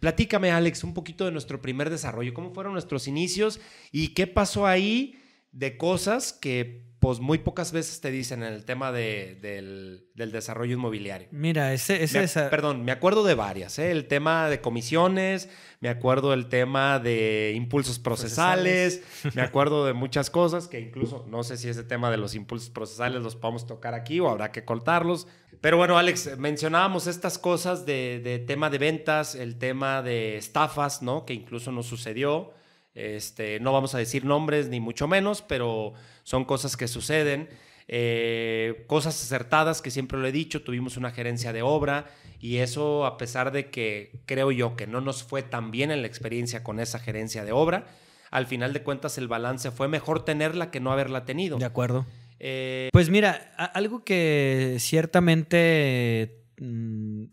Platícame, 0.00 0.50
Alex, 0.50 0.84
un 0.84 0.94
poquito 0.94 1.24
de 1.24 1.32
nuestro 1.32 1.60
primer 1.60 1.90
desarrollo, 1.90 2.34
cómo 2.34 2.52
fueron 2.52 2.72
nuestros 2.72 3.08
inicios 3.08 3.60
y 3.90 4.08
qué 4.08 4.26
pasó 4.26 4.66
ahí 4.66 5.20
de 5.50 5.76
cosas 5.76 6.32
que 6.32 6.87
pues 7.00 7.20
muy 7.20 7.38
pocas 7.38 7.72
veces 7.72 8.00
te 8.00 8.10
dicen 8.10 8.42
en 8.42 8.52
el 8.52 8.64
tema 8.64 8.90
de, 8.90 9.38
del, 9.40 10.08
del, 10.14 10.32
desarrollo 10.32 10.74
inmobiliario. 10.74 11.28
Mira, 11.30 11.72
ese... 11.72 12.02
ese 12.02 12.20
me, 12.42 12.48
Perdón, 12.48 12.84
me 12.84 12.92
acuerdo 12.92 13.22
de 13.24 13.34
varias. 13.34 13.78
¿eh? 13.78 13.90
El 13.92 14.08
tema 14.08 14.48
de 14.48 14.60
comisiones, 14.60 15.48
me 15.80 15.88
acuerdo 15.88 16.30
del 16.32 16.48
tema 16.48 16.98
de 16.98 17.52
impulsos 17.54 17.98
procesales, 17.98 19.02
me 19.34 19.42
acuerdo 19.42 19.86
de 19.86 19.92
muchas 19.94 20.28
cosas 20.28 20.66
que 20.66 20.80
incluso 20.80 21.24
no 21.28 21.44
sé 21.44 21.56
si 21.56 21.68
ese 21.68 21.84
tema 21.84 22.10
de 22.10 22.16
los 22.16 22.34
impulsos 22.34 22.70
procesales 22.70 23.22
los 23.22 23.36
podemos 23.36 23.66
tocar 23.66 23.94
aquí 23.94 24.18
o 24.18 24.28
habrá 24.28 24.50
que 24.50 24.64
cortarlos. 24.64 25.28
Pero 25.60 25.76
bueno, 25.76 25.98
Alex, 25.98 26.36
mencionábamos 26.38 27.06
estas 27.06 27.38
cosas 27.38 27.86
de, 27.86 28.20
de 28.22 28.38
tema 28.38 28.70
de 28.70 28.78
ventas, 28.78 29.34
el 29.34 29.58
tema 29.58 30.02
de 30.02 30.36
estafas, 30.36 31.02
¿no? 31.02 31.24
Que 31.24 31.34
incluso 31.34 31.70
nos 31.70 31.86
sucedió. 31.86 32.52
Este, 32.94 33.60
no 33.60 33.72
vamos 33.72 33.94
a 33.94 33.98
decir 33.98 34.24
nombres 34.24 34.68
ni 34.68 34.80
mucho 34.80 35.06
menos, 35.06 35.42
pero 35.42 35.94
son 36.24 36.44
cosas 36.44 36.76
que 36.76 36.88
suceden. 36.88 37.48
Eh, 37.90 38.84
cosas 38.86 39.22
acertadas 39.22 39.80
que 39.80 39.90
siempre 39.90 40.18
lo 40.18 40.26
he 40.26 40.32
dicho, 40.32 40.62
tuvimos 40.62 40.98
una 40.98 41.10
gerencia 41.10 41.54
de 41.54 41.62
obra 41.62 42.06
y 42.38 42.58
eso 42.58 43.06
a 43.06 43.16
pesar 43.16 43.50
de 43.50 43.70
que 43.70 44.20
creo 44.26 44.52
yo 44.52 44.76
que 44.76 44.86
no 44.86 45.00
nos 45.00 45.22
fue 45.22 45.42
tan 45.42 45.70
bien 45.70 45.90
en 45.90 46.02
la 46.02 46.06
experiencia 46.06 46.62
con 46.62 46.80
esa 46.80 46.98
gerencia 46.98 47.44
de 47.44 47.52
obra, 47.52 47.86
al 48.30 48.46
final 48.46 48.74
de 48.74 48.82
cuentas 48.82 49.16
el 49.16 49.26
balance 49.26 49.70
fue 49.70 49.88
mejor 49.88 50.22
tenerla 50.24 50.70
que 50.70 50.80
no 50.80 50.92
haberla 50.92 51.24
tenido. 51.24 51.56
De 51.56 51.64
acuerdo. 51.64 52.04
Eh, 52.40 52.90
pues 52.92 53.08
mira, 53.08 53.54
algo 53.56 54.04
que 54.04 54.76
ciertamente 54.78 56.44
mm, 56.60 57.24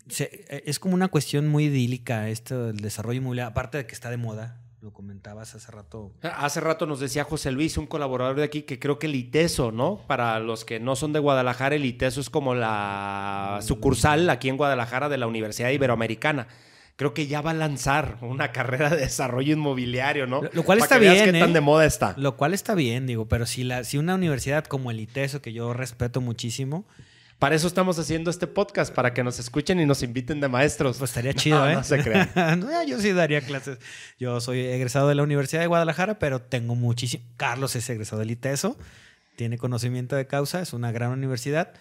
es 0.64 0.78
como 0.78 0.94
una 0.94 1.08
cuestión 1.08 1.48
muy 1.48 1.64
idílica 1.66 2.30
esto 2.30 2.68
del 2.68 2.78
desarrollo 2.78 3.18
inmobiliario, 3.18 3.50
aparte 3.50 3.76
de 3.76 3.86
que 3.86 3.94
está 3.94 4.10
de 4.10 4.16
moda, 4.16 4.62
lo 4.86 4.92
comentabas 4.92 5.52
hace 5.56 5.72
rato. 5.72 6.12
Hace 6.22 6.60
rato 6.60 6.86
nos 6.86 7.00
decía 7.00 7.24
José 7.24 7.50
Luis, 7.50 7.76
un 7.76 7.88
colaborador 7.88 8.36
de 8.36 8.44
aquí, 8.44 8.62
que 8.62 8.78
creo 8.78 9.00
que 9.00 9.08
el 9.08 9.16
ITESO, 9.16 9.72
¿no? 9.72 10.00
Para 10.06 10.38
los 10.38 10.64
que 10.64 10.78
no 10.78 10.94
son 10.94 11.12
de 11.12 11.18
Guadalajara, 11.18 11.74
el 11.74 11.84
ITESO 11.84 12.20
es 12.20 12.30
como 12.30 12.54
la 12.54 13.58
sucursal 13.62 14.30
aquí 14.30 14.48
en 14.48 14.56
Guadalajara 14.56 15.08
de 15.08 15.18
la 15.18 15.26
Universidad 15.26 15.70
Iberoamericana. 15.70 16.46
Creo 16.94 17.14
que 17.14 17.26
ya 17.26 17.40
va 17.40 17.50
a 17.50 17.54
lanzar 17.54 18.18
una 18.20 18.52
carrera 18.52 18.90
de 18.90 18.98
desarrollo 18.98 19.54
inmobiliario, 19.54 20.28
¿no? 20.28 20.42
Lo, 20.52 20.62
cual 20.62 20.78
está 20.78 20.98
bien. 20.98 21.32
Qué 21.32 21.40
tan 21.40 21.50
¿eh? 21.50 21.54
de 21.54 21.60
moda 21.60 21.84
está. 21.84 22.14
Lo 22.16 22.36
cual 22.36 22.54
está 22.54 22.76
bien, 22.76 23.08
digo, 23.08 23.26
pero 23.26 23.44
si, 23.44 23.64
la, 23.64 23.82
si 23.82 23.98
una 23.98 24.14
universidad 24.14 24.66
como 24.66 24.92
el 24.92 25.00
ITESO, 25.00 25.42
que 25.42 25.52
yo 25.52 25.72
respeto 25.72 26.20
muchísimo, 26.20 26.86
para 27.38 27.54
eso 27.54 27.66
estamos 27.66 27.98
haciendo 27.98 28.30
este 28.30 28.46
podcast, 28.46 28.94
para 28.94 29.12
que 29.12 29.22
nos 29.22 29.38
escuchen 29.38 29.78
y 29.78 29.84
nos 29.84 30.02
inviten 30.02 30.40
de 30.40 30.48
maestros. 30.48 30.96
Pues 30.96 31.10
estaría 31.10 31.34
chido, 31.34 31.68
¿eh? 31.68 31.74
No 31.74 31.84
se 31.84 32.02
crean. 32.02 32.30
yo 32.88 32.98
sí 32.98 33.12
daría 33.12 33.42
clases. 33.42 33.78
Yo 34.18 34.40
soy 34.40 34.60
egresado 34.60 35.08
de 35.08 35.14
la 35.14 35.22
Universidad 35.22 35.60
de 35.60 35.66
Guadalajara, 35.66 36.18
pero 36.18 36.40
tengo 36.40 36.74
muchísimo. 36.74 37.24
Carlos 37.36 37.76
es 37.76 37.88
egresado 37.90 38.20
del 38.20 38.30
ITESO, 38.30 38.78
tiene 39.36 39.58
conocimiento 39.58 40.16
de 40.16 40.26
causa, 40.26 40.62
es 40.62 40.72
una 40.72 40.92
gran 40.92 41.10
universidad. 41.10 41.74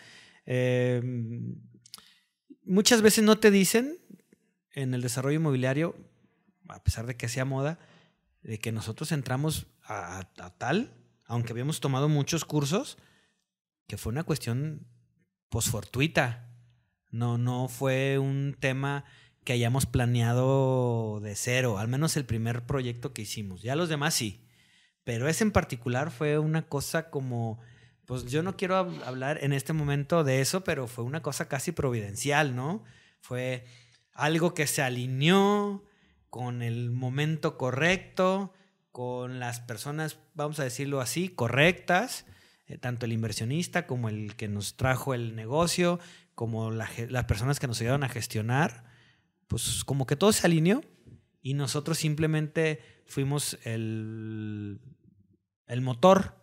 Em, 0.45 1.55
muchas 2.65 3.01
veces 3.01 3.24
no 3.24 3.38
te 3.38 3.50
dicen 3.50 3.97
en 4.74 4.93
el 4.93 5.01
desarrollo 5.01 5.38
inmobiliario, 5.38 5.95
a 6.67 6.83
pesar 6.83 7.05
de 7.05 7.15
que 7.15 7.29
sea 7.29 7.45
moda, 7.45 7.79
de 8.43 8.59
que 8.59 8.74
nosotros 8.74 9.13
entramos 9.13 9.67
a 9.88 10.27
tal, 10.57 10.93
aunque 11.25 11.53
habíamos 11.53 11.79
tomado 11.79 12.09
muchos 12.09 12.43
cursos, 12.43 12.97
que 13.88 13.97
fue 13.97 14.12
una 14.12 14.24
cuestión 14.24 14.85
pues 15.50 15.70
fortuita. 15.70 16.50
No, 17.12 17.38
no 17.38 17.68
fue 17.68 18.18
un 18.20 18.56
tema 18.60 19.06
que 19.44 19.54
hayamos 19.54 19.86
planeado 19.86 21.20
de 21.22 21.36
cero, 21.36 21.78
al 21.78 21.88
menos 21.88 22.18
el 22.18 22.25
primer 22.25 22.66
proyecto 22.66 23.14
que 23.14 23.22
hicimos. 23.22 23.62
Ya 23.62 23.75
los 23.75 23.90
demás 23.90 24.16
sí. 24.16 24.42
Pero 25.04 25.30
ese 25.30 25.44
en 25.44 25.52
particular 25.52 26.10
fue 26.10 26.40
una 26.40 26.68
cosa 26.68 27.12
como, 27.12 27.60
pues 28.06 28.25
yo 28.25 28.42
no 28.42 28.58
quiero 28.58 28.75
hablar 28.75 29.38
en 29.44 29.54
este 29.54 29.72
momento 29.72 30.24
de 30.24 30.42
eso, 30.42 30.64
pero 30.64 30.88
fue 30.88 31.04
una 31.04 31.22
cosa 31.22 31.48
casi 31.48 31.72
providencial, 31.72 32.56
¿no? 32.56 32.84
Fue 33.22 33.66
algo 34.14 34.56
que 34.56 34.66
se 34.66 34.82
alineó 34.82 35.86
con 36.32 36.64
el 36.64 36.90
momento 36.90 37.58
correcto, 37.58 38.52
con 38.92 39.40
las 39.40 39.60
personas, 39.60 40.18
vamos 40.34 40.60
a 40.60 40.64
decirlo 40.64 41.02
así, 41.02 41.30
correctas, 41.30 42.25
eh, 42.67 42.77
tanto 42.77 43.05
el 43.05 43.13
inversionista 43.13 43.86
como 43.86 44.10
el 44.10 44.36
que 44.36 44.48
nos 44.48 44.75
trajo 44.75 45.13
el 45.13 45.36
negocio, 45.36 46.00
como 46.34 46.72
las 46.72 47.25
personas 47.25 47.60
que 47.60 47.67
nos 47.67 47.79
ayudaron 47.79 48.03
a 48.03 48.10
gestionar, 48.10 48.84
pues 49.48 49.84
como 49.84 50.05
que 50.05 50.15
todo 50.15 50.31
se 50.34 50.45
alineó 50.48 50.81
y 51.41 51.53
nosotros 51.53 51.98
simplemente 51.98 52.81
fuimos 53.05 53.57
el, 53.63 54.79
el 55.67 55.81
motor 55.81 56.36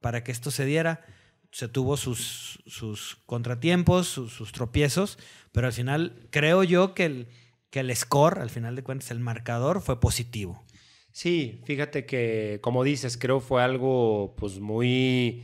para 0.00 0.22
que 0.22 0.32
esto 0.32 0.50
se 0.50 0.64
diera. 0.64 1.04
Se 1.50 1.66
tuvo 1.66 1.96
sus, 1.96 2.62
sus 2.66 3.16
contratiempos, 3.26 4.06
sus, 4.06 4.32
sus, 4.32 4.52
tropiezos, 4.52 5.18
pero 5.50 5.66
al 5.66 5.72
final 5.72 6.28
creo 6.30 6.62
yo 6.62 6.94
que 6.94 7.06
el, 7.06 7.28
que 7.70 7.80
el 7.80 7.94
score, 7.96 8.38
al 8.38 8.50
final 8.50 8.76
de 8.76 8.84
cuentas, 8.84 9.10
el 9.10 9.18
marcador 9.18 9.80
fue 9.80 9.98
positivo. 9.98 10.62
Sí, 11.10 11.60
fíjate 11.64 12.06
que, 12.06 12.60
como 12.62 12.84
dices, 12.84 13.16
creo 13.16 13.40
fue 13.40 13.64
algo 13.64 14.36
pues 14.36 14.60
muy 14.60 15.42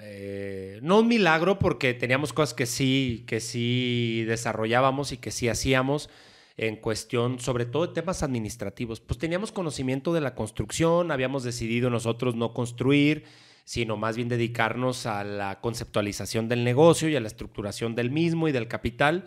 eh, 0.00 0.78
no 0.82 1.00
un 1.00 1.08
milagro 1.08 1.58
porque 1.58 1.94
teníamos 1.94 2.32
cosas 2.32 2.54
que 2.54 2.66
sí, 2.66 3.24
que 3.26 3.40
sí 3.40 4.24
desarrollábamos 4.26 5.12
y 5.12 5.16
que 5.16 5.30
sí 5.30 5.48
hacíamos 5.48 6.08
en 6.56 6.76
cuestión, 6.76 7.38
sobre 7.38 7.66
todo 7.66 7.86
de 7.86 7.94
temas 7.94 8.22
administrativos. 8.22 9.00
Pues 9.00 9.18
teníamos 9.18 9.52
conocimiento 9.52 10.12
de 10.12 10.20
la 10.20 10.34
construcción, 10.34 11.10
habíamos 11.10 11.44
decidido 11.44 11.88
nosotros 11.88 12.34
no 12.34 12.52
construir, 12.52 13.24
sino 13.64 13.96
más 13.96 14.16
bien 14.16 14.28
dedicarnos 14.28 15.06
a 15.06 15.24
la 15.24 15.60
conceptualización 15.60 16.48
del 16.48 16.64
negocio 16.64 17.08
y 17.08 17.16
a 17.16 17.20
la 17.20 17.28
estructuración 17.28 17.94
del 17.94 18.10
mismo 18.10 18.48
y 18.48 18.52
del 18.52 18.66
capital. 18.66 19.24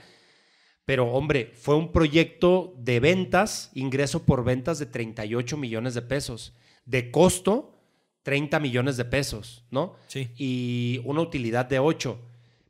Pero 0.84 1.12
hombre, 1.12 1.52
fue 1.54 1.76
un 1.76 1.92
proyecto 1.92 2.74
de 2.78 3.00
ventas, 3.00 3.72
ingreso 3.76 4.26
por 4.26 4.44
ventas 4.44 4.80
de 4.80 4.88
38 4.88 5.58
millones 5.58 5.94
de 5.94 6.02
pesos. 6.02 6.54
De 6.86 7.12
costo, 7.12 7.81
30 8.24 8.60
millones 8.60 8.98
de 8.98 9.06
pesos, 9.06 9.66
¿no? 9.72 9.96
Sí. 10.08 10.30
Y 10.38 11.02
una 11.06 11.22
utilidad 11.22 11.66
de 11.66 11.80
8. 11.80 12.20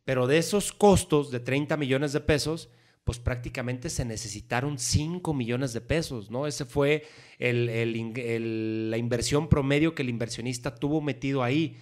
Pero 0.05 0.27
de 0.27 0.37
esos 0.37 0.71
costos 0.71 1.31
de 1.31 1.39
30 1.39 1.77
millones 1.77 2.13
de 2.13 2.21
pesos, 2.21 2.69
pues 3.03 3.19
prácticamente 3.19 3.89
se 3.89 4.05
necesitaron 4.05 4.77
5 4.77 5.33
millones 5.33 5.73
de 5.73 5.81
pesos, 5.81 6.29
¿no? 6.29 6.47
Ese 6.47 6.65
fue 6.65 7.03
la 7.39 8.97
inversión 8.97 9.49
promedio 9.49 9.95
que 9.95 10.03
el 10.03 10.09
inversionista 10.09 10.75
tuvo 10.75 11.01
metido 11.01 11.43
ahí. 11.43 11.77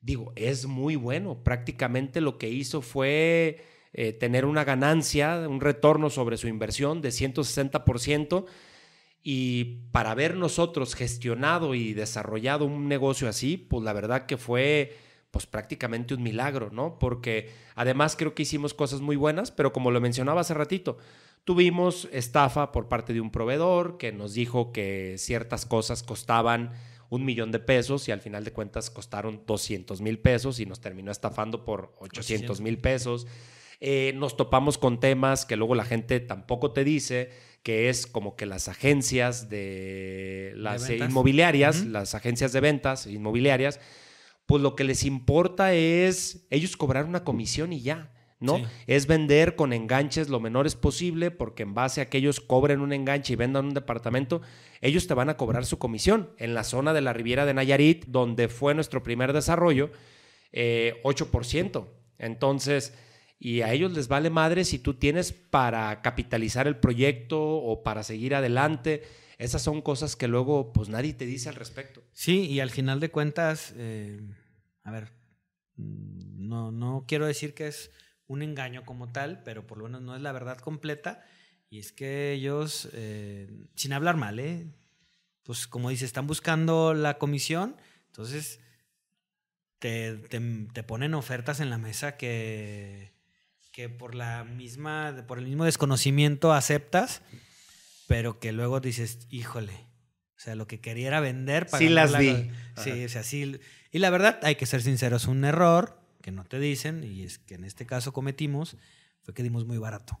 Digo, 0.00 0.32
es 0.36 0.66
muy 0.66 0.96
bueno. 0.96 1.42
Prácticamente 1.42 2.20
lo 2.20 2.38
que 2.38 2.48
hizo 2.48 2.82
fue 2.82 3.64
eh, 3.92 4.12
tener 4.12 4.44
una 4.44 4.64
ganancia, 4.64 5.46
un 5.48 5.60
retorno 5.60 6.10
sobre 6.10 6.36
su 6.36 6.48
inversión 6.48 7.00
de 7.02 7.08
160%. 7.08 8.44
Y 9.22 9.80
para 9.92 10.12
haber 10.12 10.36
nosotros 10.36 10.94
gestionado 10.94 11.74
y 11.74 11.92
desarrollado 11.92 12.64
un 12.64 12.88
negocio 12.88 13.28
así, 13.28 13.56
pues 13.56 13.84
la 13.84 13.92
verdad 13.92 14.26
que 14.26 14.36
fue 14.36 14.96
pues 15.30 15.46
prácticamente 15.46 16.14
un 16.14 16.22
milagro, 16.22 16.70
¿no? 16.72 16.98
Porque 16.98 17.50
además 17.74 18.16
creo 18.16 18.34
que 18.34 18.42
hicimos 18.42 18.74
cosas 18.74 19.00
muy 19.00 19.16
buenas, 19.16 19.50
pero 19.50 19.72
como 19.72 19.90
lo 19.90 20.00
mencionaba 20.00 20.40
hace 20.40 20.54
ratito, 20.54 20.98
tuvimos 21.44 22.08
estafa 22.12 22.72
por 22.72 22.88
parte 22.88 23.12
de 23.12 23.20
un 23.20 23.30
proveedor 23.30 23.96
que 23.96 24.12
nos 24.12 24.34
dijo 24.34 24.72
que 24.72 25.16
ciertas 25.18 25.66
cosas 25.66 26.02
costaban 26.02 26.72
un 27.10 27.24
millón 27.24 27.50
de 27.52 27.58
pesos 27.58 28.08
y 28.08 28.12
al 28.12 28.20
final 28.20 28.44
de 28.44 28.52
cuentas 28.52 28.90
costaron 28.90 29.42
200 29.46 30.00
mil 30.00 30.18
pesos 30.18 30.60
y 30.60 30.66
nos 30.66 30.80
terminó 30.80 31.10
estafando 31.10 31.64
por 31.64 31.92
800 31.98 32.60
mil 32.60 32.78
pesos. 32.78 33.26
Eh, 33.80 34.12
nos 34.14 34.36
topamos 34.36 34.78
con 34.78 35.00
temas 35.00 35.44
que 35.44 35.56
luego 35.56 35.74
la 35.74 35.84
gente 35.84 36.20
tampoco 36.20 36.72
te 36.72 36.84
dice 36.84 37.30
que 37.62 37.88
es 37.88 38.06
como 38.06 38.36
que 38.36 38.46
las 38.46 38.68
agencias 38.68 39.50
de 39.50 40.52
las 40.56 40.88
inmobiliarias, 40.88 41.84
las 41.84 42.14
agencias 42.14 42.52
de 42.52 42.60
ventas 42.60 43.06
inmobiliarias, 43.06 43.80
pues 44.46 44.62
lo 44.62 44.74
que 44.74 44.84
les 44.84 45.04
importa 45.04 45.74
es 45.74 46.46
ellos 46.50 46.76
cobrar 46.76 47.04
una 47.04 47.24
comisión 47.24 47.72
y 47.72 47.82
ya. 47.82 48.12
¿no? 48.40 48.58
Es 48.86 49.06
vender 49.06 49.54
con 49.54 49.74
enganches 49.74 50.30
lo 50.30 50.40
menores 50.40 50.74
posible, 50.74 51.30
porque 51.30 51.62
en 51.62 51.74
base 51.74 52.00
a 52.00 52.08
que 52.08 52.18
ellos 52.18 52.40
cobren 52.40 52.80
un 52.80 52.94
enganche 52.94 53.34
y 53.34 53.36
vendan 53.36 53.66
un 53.66 53.74
departamento, 53.74 54.40
ellos 54.80 55.06
te 55.06 55.12
van 55.12 55.28
a 55.28 55.36
cobrar 55.36 55.66
su 55.66 55.78
comisión. 55.78 56.30
En 56.38 56.54
la 56.54 56.64
zona 56.64 56.94
de 56.94 57.02
la 57.02 57.12
Riviera 57.12 57.44
de 57.44 57.52
Nayarit, 57.52 58.06
donde 58.06 58.48
fue 58.48 58.74
nuestro 58.74 59.02
primer 59.02 59.34
desarrollo, 59.34 59.90
8%. 60.52 60.52
Eh, 60.52 61.88
Entonces, 62.18 62.94
y 63.42 63.62
a 63.62 63.72
ellos 63.72 63.92
les 63.92 64.06
vale 64.06 64.28
madre 64.28 64.66
si 64.66 64.78
tú 64.78 64.94
tienes 64.94 65.32
para 65.32 66.02
capitalizar 66.02 66.66
el 66.66 66.76
proyecto 66.76 67.40
o 67.40 67.82
para 67.82 68.02
seguir 68.02 68.34
adelante. 68.34 69.02
Esas 69.38 69.62
son 69.62 69.80
cosas 69.80 70.14
que 70.14 70.28
luego 70.28 70.74
pues 70.74 70.90
nadie 70.90 71.14
te 71.14 71.24
dice 71.24 71.48
al 71.48 71.54
respecto. 71.54 72.02
Sí, 72.12 72.44
y 72.46 72.60
al 72.60 72.68
final 72.68 73.00
de 73.00 73.10
cuentas, 73.10 73.72
eh, 73.76 74.20
a 74.84 74.90
ver, 74.90 75.12
no, 75.76 76.70
no 76.70 77.06
quiero 77.08 77.26
decir 77.26 77.54
que 77.54 77.66
es 77.66 77.90
un 78.26 78.42
engaño 78.42 78.84
como 78.84 79.10
tal, 79.10 79.42
pero 79.42 79.66
por 79.66 79.78
lo 79.78 79.84
menos 79.84 80.02
no 80.02 80.14
es 80.14 80.20
la 80.20 80.32
verdad 80.32 80.58
completa. 80.58 81.24
Y 81.70 81.78
es 81.78 81.92
que 81.92 82.32
ellos, 82.32 82.90
eh, 82.92 83.48
sin 83.74 83.94
hablar 83.94 84.18
mal, 84.18 84.38
¿eh? 84.38 84.66
pues 85.44 85.66
como 85.66 85.88
dice, 85.88 86.04
están 86.04 86.26
buscando 86.26 86.92
la 86.92 87.16
comisión, 87.16 87.76
entonces 88.06 88.60
te, 89.78 90.16
te, 90.18 90.82
ponen 90.82 91.14
ofertas 91.14 91.60
en 91.60 91.70
la 91.70 91.78
mesa 91.78 92.16
que, 92.16 93.12
que 93.80 93.88
por 93.88 94.14
la 94.14 94.44
misma, 94.44 95.24
por 95.26 95.38
el 95.38 95.46
mismo 95.46 95.64
desconocimiento 95.64 96.52
aceptas, 96.52 97.22
pero 98.06 98.38
que 98.38 98.52
luego 98.52 98.80
dices, 98.80 99.26
híjole, 99.30 99.72
o 99.72 100.40
sea, 100.40 100.54
lo 100.54 100.66
que 100.66 100.80
quería 100.80 101.08
era 101.08 101.20
vender 101.20 101.66
para... 101.66 101.78
Sí 101.78 101.88
las 101.88 102.18
vi. 102.18 102.50
Sí, 102.76 103.04
o 103.04 103.08
sea, 103.08 103.22
sí. 103.22 103.58
Y 103.90 103.98
la 103.98 104.10
verdad, 104.10 104.38
hay 104.42 104.56
que 104.56 104.66
ser 104.66 104.82
sinceros, 104.82 105.26
un 105.26 105.46
error 105.46 105.98
que 106.20 106.30
no 106.30 106.44
te 106.44 106.58
dicen, 106.58 107.04
y 107.04 107.22
es 107.22 107.38
que 107.38 107.54
en 107.54 107.64
este 107.64 107.86
caso 107.86 108.12
cometimos, 108.12 108.76
fue 109.22 109.32
que 109.32 109.42
dimos 109.42 109.64
muy 109.64 109.78
barato. 109.78 110.20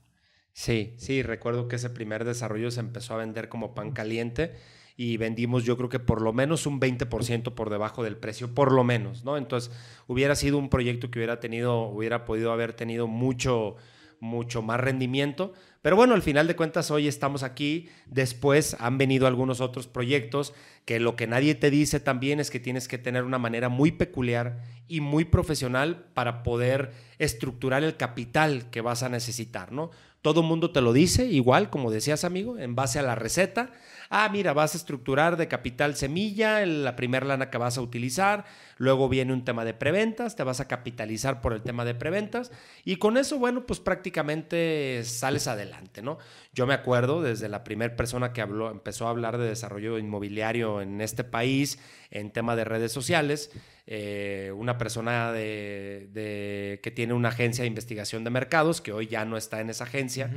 Sí, 0.54 0.94
sí, 0.96 1.22
recuerdo 1.22 1.68
que 1.68 1.76
ese 1.76 1.90
primer 1.90 2.24
desarrollo 2.24 2.70
se 2.70 2.80
empezó 2.80 3.12
a 3.12 3.18
vender 3.18 3.50
como 3.50 3.74
pan 3.74 3.92
caliente 3.92 4.54
y 5.00 5.16
vendimos 5.16 5.64
yo 5.64 5.78
creo 5.78 5.88
que 5.88 5.98
por 5.98 6.20
lo 6.20 6.34
menos 6.34 6.66
un 6.66 6.78
20% 6.78 7.54
por 7.54 7.70
debajo 7.70 8.04
del 8.04 8.18
precio, 8.18 8.54
por 8.54 8.70
lo 8.70 8.84
menos, 8.84 9.24
¿no? 9.24 9.38
Entonces 9.38 9.72
hubiera 10.06 10.34
sido 10.34 10.58
un 10.58 10.68
proyecto 10.68 11.10
que 11.10 11.20
hubiera 11.20 11.40
tenido, 11.40 11.84
hubiera 11.84 12.26
podido 12.26 12.52
haber 12.52 12.74
tenido 12.74 13.06
mucho, 13.06 13.76
mucho 14.20 14.60
más 14.60 14.78
rendimiento. 14.78 15.54
Pero 15.80 15.96
bueno, 15.96 16.12
al 16.12 16.20
final 16.20 16.46
de 16.46 16.54
cuentas 16.54 16.90
hoy 16.90 17.08
estamos 17.08 17.42
aquí, 17.42 17.88
después 18.04 18.76
han 18.78 18.98
venido 18.98 19.26
algunos 19.26 19.62
otros 19.62 19.86
proyectos 19.86 20.52
que 20.84 21.00
lo 21.00 21.16
que 21.16 21.26
nadie 21.26 21.54
te 21.54 21.70
dice 21.70 21.98
también 21.98 22.38
es 22.38 22.50
que 22.50 22.60
tienes 22.60 22.86
que 22.86 22.98
tener 22.98 23.24
una 23.24 23.38
manera 23.38 23.70
muy 23.70 23.92
peculiar 23.92 24.60
y 24.86 25.00
muy 25.00 25.24
profesional 25.24 26.10
para 26.12 26.42
poder 26.42 26.92
estructurar 27.18 27.84
el 27.84 27.96
capital 27.96 28.68
que 28.70 28.82
vas 28.82 29.02
a 29.02 29.08
necesitar, 29.08 29.72
¿no? 29.72 29.92
Todo 30.20 30.42
mundo 30.42 30.70
te 30.70 30.82
lo 30.82 30.92
dice, 30.92 31.24
igual 31.24 31.70
como 31.70 31.90
decías 31.90 32.24
amigo, 32.24 32.58
en 32.58 32.74
base 32.74 32.98
a 32.98 33.02
la 33.02 33.14
receta, 33.14 33.72
ah, 34.10 34.28
mira, 34.28 34.52
vas 34.52 34.74
a 34.74 34.76
estructurar 34.76 35.36
de 35.36 35.46
capital 35.46 35.94
semilla, 35.94 36.66
la 36.66 36.96
primera 36.96 37.24
lana 37.24 37.48
que 37.48 37.58
vas 37.58 37.78
a 37.78 37.80
utilizar, 37.80 38.44
luego 38.76 39.08
viene 39.08 39.32
un 39.32 39.44
tema 39.44 39.64
de 39.64 39.72
preventas, 39.72 40.34
te 40.34 40.42
vas 40.42 40.58
a 40.58 40.66
capitalizar 40.66 41.40
por 41.40 41.52
el 41.52 41.62
tema 41.62 41.84
de 41.84 41.94
preventas. 41.94 42.50
Y 42.84 42.96
con 42.96 43.16
eso, 43.16 43.38
bueno, 43.38 43.66
pues 43.66 43.78
prácticamente 43.78 45.02
sales 45.04 45.46
adelante, 45.46 46.02
¿no? 46.02 46.18
Yo 46.52 46.66
me 46.66 46.74
acuerdo 46.74 47.22
desde 47.22 47.48
la 47.48 47.62
primera 47.62 47.94
persona 47.94 48.32
que 48.32 48.40
habló, 48.40 48.70
empezó 48.70 49.06
a 49.06 49.10
hablar 49.10 49.38
de 49.38 49.46
desarrollo 49.46 49.96
inmobiliario 49.96 50.82
en 50.82 51.00
este 51.00 51.22
país, 51.22 51.78
en 52.10 52.32
tema 52.32 52.56
de 52.56 52.64
redes 52.64 52.90
sociales, 52.90 53.52
eh, 53.86 54.52
una 54.56 54.76
persona 54.76 55.30
de, 55.30 56.80
que 56.82 56.90
tiene 56.90 57.14
una 57.14 57.28
agencia 57.28 57.62
de 57.62 57.68
investigación 57.68 58.24
de 58.24 58.30
mercados, 58.30 58.80
que 58.80 58.92
hoy 58.92 59.06
ya 59.06 59.24
no 59.24 59.36
está 59.36 59.60
en 59.60 59.70
esa 59.70 59.84
agencia 59.84 60.30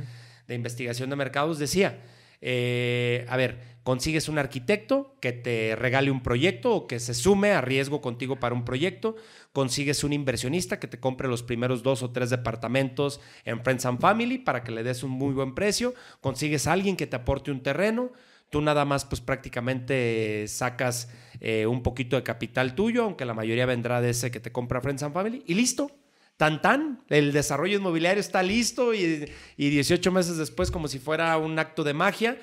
de 0.46 0.54
investigación 0.54 1.10
de 1.10 1.16
mercados, 1.16 1.58
decía, 1.58 1.98
eh, 2.46 3.24
a 3.30 3.38
ver, 3.38 3.58
consigues 3.84 4.28
un 4.28 4.36
arquitecto 4.36 5.16
que 5.18 5.32
te 5.32 5.76
regale 5.76 6.10
un 6.10 6.22
proyecto 6.22 6.74
o 6.74 6.86
que 6.86 7.00
se 7.00 7.14
sume 7.14 7.52
a 7.52 7.62
riesgo 7.62 8.02
contigo 8.02 8.38
para 8.38 8.54
un 8.54 8.66
proyecto, 8.66 9.16
consigues 9.54 10.04
un 10.04 10.12
inversionista 10.12 10.78
que 10.78 10.86
te 10.86 11.00
compre 11.00 11.26
los 11.26 11.42
primeros 11.42 11.82
dos 11.82 12.02
o 12.02 12.10
tres 12.10 12.28
departamentos 12.28 13.22
en 13.46 13.64
Friends 13.64 13.86
and 13.86 13.98
Family 13.98 14.36
para 14.36 14.62
que 14.62 14.72
le 14.72 14.82
des 14.82 15.02
un 15.02 15.10
muy 15.10 15.32
buen 15.32 15.54
precio, 15.54 15.94
consigues 16.20 16.66
a 16.66 16.72
alguien 16.72 16.96
que 16.96 17.06
te 17.06 17.16
aporte 17.16 17.50
un 17.50 17.62
terreno, 17.62 18.12
tú 18.50 18.60
nada 18.60 18.84
más 18.84 19.06
pues 19.06 19.22
prácticamente 19.22 20.44
sacas 20.46 21.10
eh, 21.40 21.66
un 21.66 21.82
poquito 21.82 22.16
de 22.16 22.24
capital 22.24 22.74
tuyo, 22.74 23.04
aunque 23.04 23.24
la 23.24 23.32
mayoría 23.32 23.64
vendrá 23.64 24.02
de 24.02 24.10
ese 24.10 24.30
que 24.30 24.40
te 24.40 24.52
compra 24.52 24.82
Friends 24.82 25.02
and 25.02 25.14
Family 25.14 25.42
y 25.46 25.54
listo 25.54 25.90
tan 26.36 26.60
tan, 26.62 27.04
el 27.08 27.32
desarrollo 27.32 27.78
inmobiliario 27.78 28.20
está 28.20 28.42
listo 28.42 28.92
y, 28.94 29.30
y 29.56 29.70
18 29.70 30.10
meses 30.12 30.36
después, 30.36 30.70
como 30.70 30.88
si 30.88 30.98
fuera 30.98 31.36
un 31.38 31.58
acto 31.58 31.84
de 31.84 31.94
magia, 31.94 32.38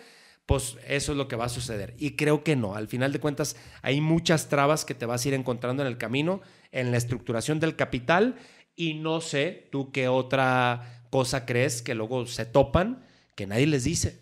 pues 0.46 0.78
eso 0.88 1.12
es 1.12 1.18
lo 1.18 1.28
que 1.28 1.36
va 1.36 1.46
a 1.46 1.50
suceder. 1.50 1.96
Y 1.98 2.16
creo 2.16 2.44
que 2.44 2.56
no, 2.56 2.76
al 2.76 2.88
final 2.88 3.12
de 3.12 3.20
cuentas 3.20 3.56
hay 3.82 4.02
muchas 4.02 4.50
trabas 4.50 4.86
que 4.86 4.96
te 4.96 5.06
vas 5.06 5.24
a 5.24 5.28
ir 5.30 5.34
encontrando 5.34 5.84
en 5.84 5.88
el 5.88 5.98
camino, 5.98 6.42
en 6.72 6.92
la 6.92 6.98
estructuración 6.98 7.60
del 7.60 7.76
capital 7.76 8.36
y 8.76 8.96
no 8.96 9.22
sé 9.22 9.68
tú 9.72 9.92
qué 9.92 10.08
otra 10.08 11.06
cosa 11.10 11.46
crees 11.46 11.82
que 11.82 11.96
luego 11.96 12.26
se 12.26 12.46
topan 12.46 13.06
que 13.36 13.48
nadie 13.48 13.68
les 13.68 13.84
dice. 13.84 14.20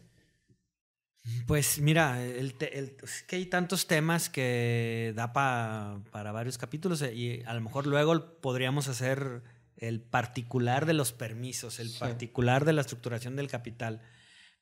Pues 1.46 1.80
mira, 1.80 2.24
el, 2.24 2.56
es 3.04 3.24
que 3.24 3.36
hay 3.36 3.46
tantos 3.46 3.88
temas 3.88 4.30
que 4.30 5.14
da 5.16 5.34
para 5.34 6.32
varios 6.32 6.58
capítulos 6.58 7.02
eh, 7.02 7.14
y 7.14 7.44
a 7.44 7.54
lo 7.54 7.62
mejor 7.62 7.86
luego 7.86 8.40
podríamos 8.40 8.88
hacer 8.88 9.42
el 9.80 10.02
particular 10.02 10.86
de 10.86 10.94
los 10.94 11.14
permisos, 11.14 11.80
el 11.80 11.92
particular 11.98 12.66
de 12.66 12.74
la 12.74 12.82
estructuración 12.82 13.36
del 13.36 13.48
capital. 13.48 14.02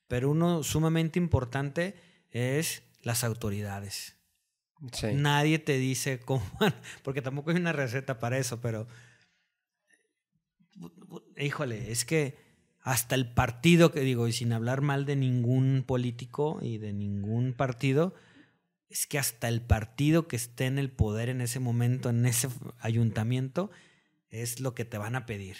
Pero 0.06 0.30
uno 0.30 0.62
sumamente 0.62 1.18
importante 1.18 1.96
es 2.30 2.82
las 3.02 3.24
autoridades. 3.24 4.16
Nadie 5.12 5.58
te 5.58 5.76
dice 5.76 6.20
cómo, 6.20 6.44
porque 7.02 7.20
tampoco 7.20 7.50
hay 7.50 7.56
una 7.56 7.72
receta 7.72 8.20
para 8.20 8.38
eso, 8.38 8.60
pero 8.60 8.86
híjole, 11.36 11.90
es 11.90 12.04
que 12.04 12.36
hasta 12.80 13.16
el 13.16 13.32
partido 13.32 13.90
que 13.90 14.00
digo, 14.00 14.28
y 14.28 14.32
sin 14.32 14.52
hablar 14.52 14.80
mal 14.80 15.04
de 15.04 15.16
ningún 15.16 15.84
político 15.86 16.60
y 16.62 16.78
de 16.78 16.92
ningún 16.92 17.54
partido, 17.54 18.14
es 18.88 19.06
que 19.06 19.18
hasta 19.18 19.48
el 19.48 19.60
partido 19.60 20.28
que 20.28 20.36
esté 20.36 20.66
en 20.66 20.78
el 20.78 20.90
poder 20.90 21.28
en 21.28 21.40
ese 21.40 21.58
momento, 21.58 22.08
en 22.08 22.24
ese 22.24 22.48
ayuntamiento, 22.78 23.70
es 24.30 24.60
lo 24.60 24.74
que 24.74 24.84
te 24.84 24.98
van 24.98 25.14
a 25.14 25.26
pedir. 25.26 25.56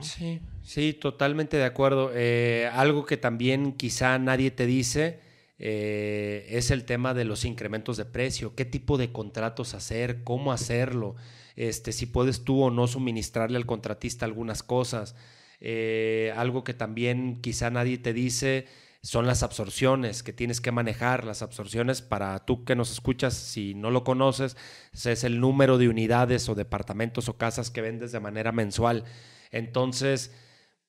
Sí, 0.00 0.40
sí, 0.62 0.92
totalmente 0.92 1.56
de 1.56 1.64
acuerdo. 1.64 2.10
Eh, 2.14 2.68
algo 2.72 3.06
que 3.06 3.16
también 3.16 3.72
quizá 3.72 4.18
nadie 4.18 4.50
te 4.50 4.66
dice 4.66 5.20
eh, 5.58 6.46
es 6.50 6.70
el 6.70 6.84
tema 6.84 7.14
de 7.14 7.24
los 7.24 7.44
incrementos 7.44 7.96
de 7.96 8.04
precio, 8.04 8.54
qué 8.54 8.64
tipo 8.64 8.98
de 8.98 9.12
contratos 9.12 9.74
hacer, 9.74 10.22
cómo 10.24 10.52
hacerlo, 10.52 11.16
este, 11.56 11.92
si 11.92 12.06
puedes 12.06 12.44
tú 12.44 12.62
o 12.62 12.70
no 12.70 12.86
suministrarle 12.86 13.56
al 13.56 13.66
contratista 13.66 14.24
algunas 14.24 14.62
cosas. 14.62 15.16
Eh, 15.60 16.32
algo 16.36 16.62
que 16.62 16.74
también 16.74 17.40
quizá 17.40 17.70
nadie 17.70 17.98
te 17.98 18.12
dice 18.12 18.66
son 19.08 19.26
las 19.26 19.42
absorciones 19.42 20.22
que 20.22 20.34
tienes 20.34 20.60
que 20.60 20.70
manejar. 20.70 21.24
Las 21.24 21.40
absorciones, 21.40 22.02
para 22.02 22.44
tú 22.44 22.66
que 22.66 22.76
nos 22.76 22.92
escuchas, 22.92 23.32
si 23.32 23.72
no 23.72 23.90
lo 23.90 24.04
conoces, 24.04 24.54
es 24.92 25.24
el 25.24 25.40
número 25.40 25.78
de 25.78 25.88
unidades 25.88 26.46
o 26.50 26.54
departamentos 26.54 27.30
o 27.30 27.38
casas 27.38 27.70
que 27.70 27.80
vendes 27.80 28.12
de 28.12 28.20
manera 28.20 28.52
mensual. 28.52 29.04
Entonces, 29.50 30.34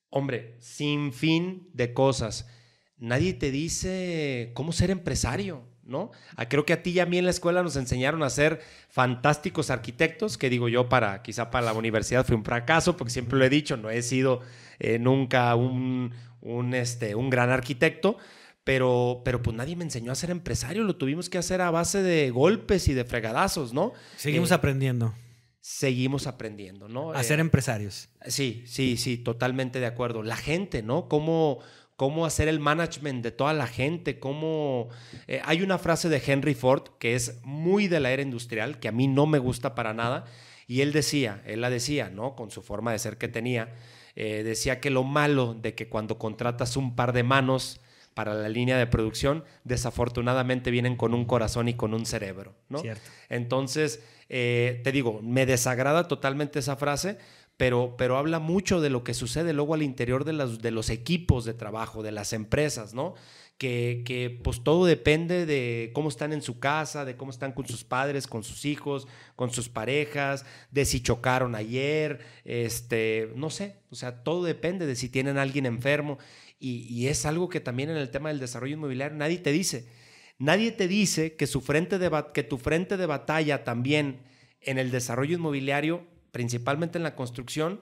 hombre, 0.09 0.57
sin 0.59 1.13
fin 1.13 1.69
de 1.71 1.93
cosas. 1.93 2.45
Nadie 2.97 3.35
te 3.35 3.51
dice 3.51 4.51
cómo 4.53 4.73
ser 4.73 4.91
empresario, 4.91 5.69
¿no? 5.89 6.11
Creo 6.47 6.65
que 6.65 6.73
a 6.73 6.83
ti 6.83 6.91
y 6.91 6.99
a 6.99 7.05
mí 7.05 7.17
en 7.17 7.25
la 7.25 7.31
escuela 7.31 7.63
nos 7.63 7.75
enseñaron 7.75 8.23
a 8.23 8.29
ser 8.29 8.61
fantásticos 8.89 9.69
arquitectos, 9.69 10.37
que 10.37 10.49
digo 10.49 10.69
yo, 10.69 10.87
para 10.87 11.21
quizá 11.21 11.51
para 11.51 11.65
la 11.65 11.73
universidad 11.73 12.25
fue 12.25 12.35
un 12.35 12.45
fracaso, 12.45 12.95
porque 12.95 13.11
siempre 13.11 13.37
lo 13.37 13.45
he 13.45 13.49
dicho, 13.49 13.75
no 13.75 13.89
he 13.89 14.01
sido 14.01 14.41
eh, 14.79 14.99
nunca 14.99 15.55
un, 15.55 16.13
un, 16.41 16.73
este, 16.73 17.15
un 17.15 17.29
gran 17.29 17.49
arquitecto, 17.49 18.17
pero, 18.63 19.21
pero 19.25 19.41
pues 19.41 19.55
nadie 19.55 19.75
me 19.75 19.83
enseñó 19.83 20.11
a 20.11 20.15
ser 20.15 20.29
empresario, 20.29 20.83
lo 20.83 20.95
tuvimos 20.95 21.29
que 21.29 21.37
hacer 21.37 21.61
a 21.61 21.71
base 21.71 22.03
de 22.03 22.29
golpes 22.29 22.87
y 22.87 22.93
de 22.93 23.03
fregadazos, 23.03 23.73
¿no? 23.73 23.93
Seguimos 24.15 24.51
eh, 24.51 24.53
aprendiendo. 24.53 25.13
Seguimos 25.61 26.27
aprendiendo, 26.27 26.87
¿no? 26.87 27.11
A 27.11 27.23
ser 27.23 27.39
eh, 27.39 27.41
empresarios. 27.41 28.09
Sí, 28.27 28.63
sí, 28.65 28.97
sí, 28.97 29.17
totalmente 29.17 29.79
de 29.79 29.85
acuerdo. 29.87 30.23
La 30.23 30.37
gente, 30.37 30.83
¿no? 30.83 31.09
Cómo, 31.09 31.59
cómo 31.99 32.25
hacer 32.25 32.47
el 32.47 32.61
management 32.61 33.21
de 33.21 33.31
toda 33.31 33.51
la 33.51 33.67
gente, 33.67 34.19
cómo... 34.19 34.87
Eh, 35.27 35.41
hay 35.43 35.61
una 35.61 35.77
frase 35.77 36.07
de 36.07 36.23
Henry 36.25 36.53
Ford 36.53 36.83
que 36.97 37.13
es 37.13 37.41
muy 37.43 37.89
de 37.89 37.99
la 37.99 38.11
era 38.11 38.21
industrial, 38.21 38.79
que 38.79 38.87
a 38.87 38.93
mí 38.93 39.09
no 39.09 39.25
me 39.25 39.37
gusta 39.37 39.75
para 39.75 39.93
nada, 39.93 40.23
y 40.65 40.79
él 40.79 40.93
decía, 40.93 41.43
él 41.45 41.59
la 41.59 41.69
decía, 41.69 42.09
¿no? 42.09 42.37
Con 42.37 42.51
su 42.51 42.61
forma 42.61 42.93
de 42.93 42.99
ser 42.99 43.17
que 43.17 43.27
tenía, 43.27 43.75
eh, 44.15 44.43
decía 44.45 44.79
que 44.79 44.91
lo 44.91 45.03
malo 45.03 45.53
de 45.53 45.75
que 45.75 45.89
cuando 45.89 46.17
contratas 46.17 46.77
un 46.77 46.95
par 46.95 47.11
de 47.11 47.23
manos 47.23 47.81
para 48.13 48.33
la 48.33 48.47
línea 48.47 48.77
de 48.77 48.87
producción, 48.87 49.43
desafortunadamente 49.65 50.71
vienen 50.71 50.95
con 50.95 51.13
un 51.13 51.25
corazón 51.25 51.67
y 51.67 51.73
con 51.73 51.93
un 51.93 52.05
cerebro, 52.05 52.55
¿no? 52.69 52.81
Entonces, 53.27 54.01
eh, 54.29 54.79
te 54.85 54.93
digo, 54.93 55.19
me 55.21 55.45
desagrada 55.45 56.07
totalmente 56.07 56.59
esa 56.59 56.77
frase, 56.77 57.17
pero, 57.59 57.95
pero 57.97 58.17
habla 58.17 58.39
mucho 58.39 58.79
de 58.79 58.89
lo 58.89 59.03
que 59.03 59.13
sucede 59.13 59.51
luego 59.51 59.73
al 59.73 59.83
interior 59.83 60.23
de 60.23 60.31
los, 60.31 60.61
de 60.61 60.71
los 60.71 60.89
equipos 60.89 61.43
de 61.43 61.53
trabajo, 61.53 62.01
de 62.01 62.13
las 62.13 62.31
empresas, 62.31 62.93
¿no? 62.93 63.15
que, 63.59 64.39
pues 64.41 64.63
todo 64.63 64.85
depende 64.85 65.45
de 65.45 65.91
cómo 65.93 66.07
están 66.07 66.31
en 66.31 66.41
su 66.41 66.59
casa, 66.59 67.03
de 67.03 67.17
cómo 67.17 67.31
están 67.31 67.51
con 67.51 67.67
sus 67.67 67.83
padres, 67.83 68.25
con 68.25 68.45
sus 68.45 68.63
hijos, 68.63 69.05
con 69.35 69.51
sus 69.51 69.67
parejas, 69.67 70.45
de 70.71 70.85
si 70.85 71.01
chocaron 71.01 71.53
ayer, 71.55 72.21
este, 72.45 73.33
no 73.35 73.49
sé, 73.49 73.75
o 73.91 73.95
sea, 73.95 74.23
todo 74.23 74.45
depende 74.45 74.85
de 74.85 74.95
si 74.95 75.09
tienen 75.09 75.37
alguien 75.37 75.65
enfermo 75.65 76.17
y, 76.57 77.07
es 77.07 77.25
algo 77.25 77.49
que 77.49 77.59
también 77.59 77.89
en 77.89 77.97
el 77.97 78.09
tema 78.09 78.29
del 78.29 78.39
desarrollo 78.39 78.75
inmobiliario 78.75 79.17
nadie 79.17 79.39
te 79.39 79.51
dice. 79.51 79.87
Nadie 80.37 80.71
te 80.71 80.87
dice 80.87 81.35
que, 81.35 81.45
su 81.45 81.59
frente 81.59 81.99
de, 81.99 82.09
que 82.33 82.43
tu 82.43 82.57
frente 82.57 82.95
de 82.95 83.05
batalla 83.05 83.65
también 83.65 84.21
en 84.61 84.77
el 84.77 84.91
desarrollo 84.91 85.35
inmobiliario, 85.35 86.07
principalmente 86.31 86.97
en 86.97 87.03
la 87.03 87.15
construcción, 87.15 87.81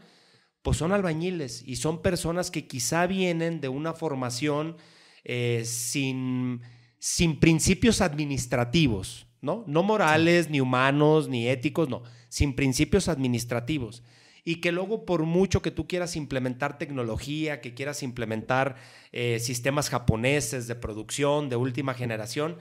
pues 0.62 0.78
son 0.78 0.92
albañiles 0.92 1.64
y 1.66 1.78
son 1.78 2.02
personas 2.02 2.52
que 2.52 2.68
quizá 2.68 3.08
vienen 3.08 3.62
de 3.62 3.70
una 3.70 3.94
formación 3.94 4.78
eh, 5.24 5.64
sin, 5.66 6.62
sin 7.00 7.40
principios 7.40 8.02
administrativos, 8.02 9.28
¿no? 9.42 9.64
No 9.68 9.84
morales, 9.84 10.50
ni 10.50 10.60
humanos, 10.60 11.30
ni 11.30 11.48
éticos, 11.48 11.90
no, 11.90 12.04
sin 12.30 12.56
principios 12.56 13.08
administrativos 13.08 14.04
y 14.48 14.62
que 14.62 14.72
luego 14.72 15.06
por 15.06 15.24
mucho 15.24 15.62
que 15.62 15.72
tú 15.72 15.90
quieras 15.90 16.16
implementar 16.16 16.78
tecnología, 16.78 17.60
que 17.60 17.74
quieras 17.74 18.02
implementar 18.02 18.78
eh, 19.12 19.40
sistemas 19.42 19.90
japoneses 19.90 20.68
de 20.68 20.76
producción 20.76 21.50
de 21.50 21.58
última 21.58 21.94
generación, 21.94 22.56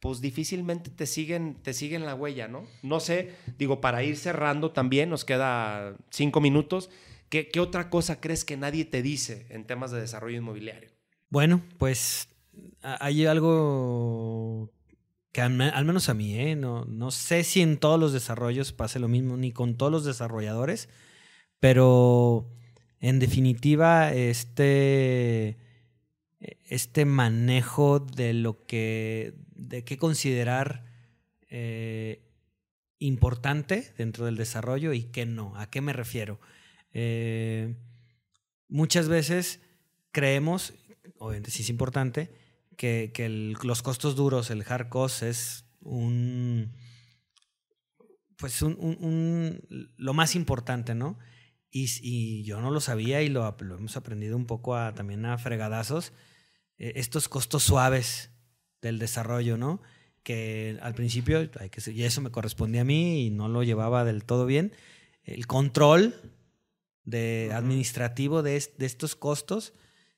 pues 0.00 0.20
difícilmente 0.20 0.90
te 0.90 1.06
siguen, 1.06 1.56
te 1.62 1.74
siguen 1.74 2.06
la 2.06 2.14
huella, 2.14 2.48
¿no? 2.48 2.66
No 2.82 3.00
sé, 3.00 3.34
digo, 3.58 3.80
para 3.80 4.02
ir 4.02 4.16
cerrando 4.16 4.72
también, 4.72 5.10
nos 5.10 5.24
queda 5.24 5.94
cinco 6.10 6.40
minutos, 6.40 6.90
¿qué, 7.28 7.50
otra 7.60 7.90
cosa 7.90 8.20
crees 8.20 8.44
que 8.44 8.56
nadie 8.56 8.86
te 8.86 9.02
dice 9.02 9.46
en 9.50 9.66
temas 9.66 9.90
de 9.90 10.00
desarrollo 10.00 10.38
inmobiliario? 10.38 10.90
Bueno, 11.28 11.62
pues 11.78 12.28
hay 12.82 13.26
algo 13.26 14.72
que 15.32 15.42
al, 15.42 15.52
menos 15.52 16.08
a 16.08 16.14
mí, 16.14 16.34
¿eh? 16.34 16.56
no, 16.56 16.86
no 16.86 17.10
sé 17.10 17.44
si 17.44 17.60
en 17.60 17.76
todos 17.76 18.00
los 18.00 18.12
desarrollos 18.12 18.72
pase 18.72 18.98
lo 18.98 19.06
mismo, 19.06 19.36
ni 19.36 19.52
con 19.52 19.76
todos 19.76 19.92
los 19.92 20.04
desarrolladores, 20.04 20.88
pero 21.60 22.50
en 23.00 23.18
definitiva, 23.18 24.12
este, 24.12 25.58
este 26.40 27.04
manejo 27.04 28.00
de 28.00 28.32
lo 28.32 28.64
que, 28.66 29.34
de 29.54 29.84
qué 29.84 29.98
considerar 29.98 30.84
eh, 31.48 32.22
importante 32.98 33.92
dentro 33.98 34.26
del 34.26 34.36
desarrollo 34.36 34.92
y 34.92 35.04
qué 35.04 35.26
no, 35.26 35.56
¿a 35.56 35.70
qué 35.70 35.80
me 35.80 35.92
refiero? 35.92 36.40
Eh, 36.92 37.76
muchas 38.68 39.08
veces 39.08 39.60
creemos, 40.12 40.74
obviamente 41.18 41.50
sí 41.50 41.62
es 41.62 41.70
importante, 41.70 42.30
que, 42.76 43.56
los 43.62 43.82
costos 43.82 44.16
duros, 44.16 44.50
el 44.50 44.64
hard 44.66 44.88
cost, 44.88 45.22
es 45.22 45.66
un. 45.80 46.72
Pues 48.36 48.62
un, 48.62 49.60
lo 49.98 50.14
más 50.14 50.34
importante, 50.34 50.94
¿no? 50.94 51.18
Y, 51.70 52.42
yo 52.44 52.62
no 52.62 52.70
lo 52.70 52.80
sabía 52.80 53.20
y 53.20 53.28
lo, 53.28 53.54
hemos 53.60 53.96
aprendido 53.98 54.36
un 54.36 54.46
poco 54.46 54.76
a, 54.76 54.94
también 54.94 55.26
a 55.26 55.36
fregadazos. 55.36 56.14
E, 56.80 56.94
estos 56.96 57.28
costos 57.28 57.62
suaves 57.62 58.30
del 58.82 58.98
desarrollo, 58.98 59.56
¿no? 59.56 59.80
Que 60.24 60.78
al 60.82 60.94
principio, 60.94 61.38
hay 61.60 61.70
que, 61.70 61.90
y 61.92 62.02
eso 62.02 62.20
me 62.20 62.30
correspondía 62.30 62.80
a 62.80 62.84
mí 62.84 63.26
y 63.26 63.30
no 63.30 63.48
lo 63.48 63.62
llevaba 63.62 64.04
del 64.04 64.24
todo 64.24 64.46
bien. 64.46 64.72
El 65.22 65.46
control 65.46 66.14
de 67.04 67.50
administrativo 67.54 68.42
de, 68.42 68.62
de 68.78 68.86
estos 68.86 69.14
costos 69.14 69.74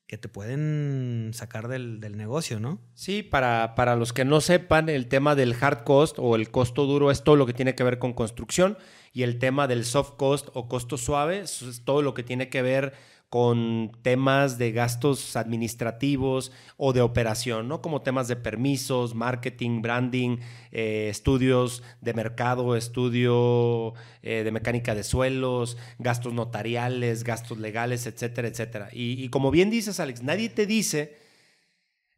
que 0.07 0.17
te 0.17 0.27
pueden 0.27 1.31
sacar 1.33 1.67
del, 1.67 1.99
negocio, 2.17 2.59
¿no? 2.59 2.79
Sí, 2.93 3.23
para, 3.23 3.73
para 3.75 3.95
los 3.95 4.13
que 4.13 4.25
no 4.25 4.41
sepan, 4.41 4.89
el 4.89 5.07
tema 5.07 5.35
del 5.35 5.55
hard 5.59 5.83
cost 5.83 6.17
o 6.19 6.35
el 6.35 6.51
costo 6.51 6.85
duro 6.85 7.09
es 7.09 7.23
todo 7.23 7.35
lo 7.35 7.45
que 7.45 7.53
tiene 7.53 7.73
que 7.73 7.83
ver 7.83 7.99
con 7.99 8.13
construcción 8.13 8.77
y 9.13 9.23
el 9.23 9.39
tema 9.39 9.67
del 9.67 9.85
soft 9.85 10.13
cost 10.17 10.49
o 10.53 10.67
costo 10.67 10.97
suave 10.97 11.39
es 11.39 11.81
todo 11.85 12.01
lo 12.01 12.13
que 12.13 12.23
tiene 12.23 12.49
que 12.49 12.61
ver 12.61 12.93
con 13.33 13.91
temas 14.03 14.59
de 14.59 14.71
gastos 14.71 15.35
administrativos 15.35 16.51
o 16.77 16.93
de 16.93 17.01
operación, 17.01 17.67
¿no? 17.67 17.81
Como 17.81 18.03
temas 18.03 18.27
de 18.27 18.35
permisos, 18.35 19.15
marketing, 19.15 19.81
branding, 19.81 20.37
eh, 20.71 21.07
estudios 21.09 21.81
de 21.99 22.13
mercado, 22.13 22.75
estudio 22.75 23.95
eh, 24.21 24.43
de 24.43 24.51
mecánica 24.51 24.93
de 24.93 25.03
suelos, 25.03 25.77
gastos 25.97 26.31
notariales, 26.31 27.23
gastos 27.23 27.57
legales, 27.57 28.05
etcétera, 28.05 28.49
etcétera. 28.49 28.89
Y, 28.93 29.27
como 29.29 29.49
bien 29.49 29.71
dices, 29.71 29.99
Alex, 29.99 30.21
nadie 30.21 30.49
te 30.49 30.67
dice 30.67 31.17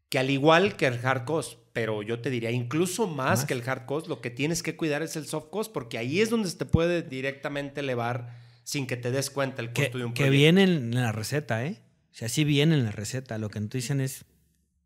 que 0.09 0.19
al 0.19 0.29
igual 0.29 0.75
que 0.75 0.87
el 0.87 0.99
hard 1.01 1.23
cost, 1.23 1.59
pero 1.71 2.01
yo 2.01 2.19
te 2.19 2.29
diría 2.29 2.51
incluso 2.51 3.07
más, 3.07 3.45
que 3.45 3.53
el 3.53 3.63
hard 3.65 3.85
cost, 3.85 4.07
lo 4.07 4.19
que 4.19 4.31
tienes 4.31 4.61
que 4.61 4.75
cuidar 4.75 5.01
es 5.01 5.15
el 5.15 5.27
soft 5.27 5.47
cost, 5.49 5.71
porque 5.71 5.97
ahí 5.97 6.19
es 6.19 6.29
donde 6.29 6.49
se 6.49 6.57
te 6.57 6.65
puede 6.65 7.03
directamente 7.03 7.79
elevar 7.79 8.43
sin 8.65 8.87
que 8.87 8.97
te 8.97 9.11
des 9.11 9.29
cuenta 9.29 9.61
el 9.61 9.71
costo 9.71 9.97
de 9.97 10.05
un 10.05 10.13
proyecto. 10.13 10.23
Que 10.23 10.29
viene 10.29 10.63
en 10.63 10.93
la 10.95 11.11
receta, 11.11 11.63
¿eh? 11.65 11.81
O 12.11 12.17
sea, 12.17 12.27
sí 12.27 12.43
viene 12.43 12.75
en 12.75 12.83
la 12.83 12.91
receta. 12.91 13.37
Lo 13.37 13.49
que 13.49 13.61
nos 13.61 13.69
dicen 13.69 14.01
es, 14.01 14.25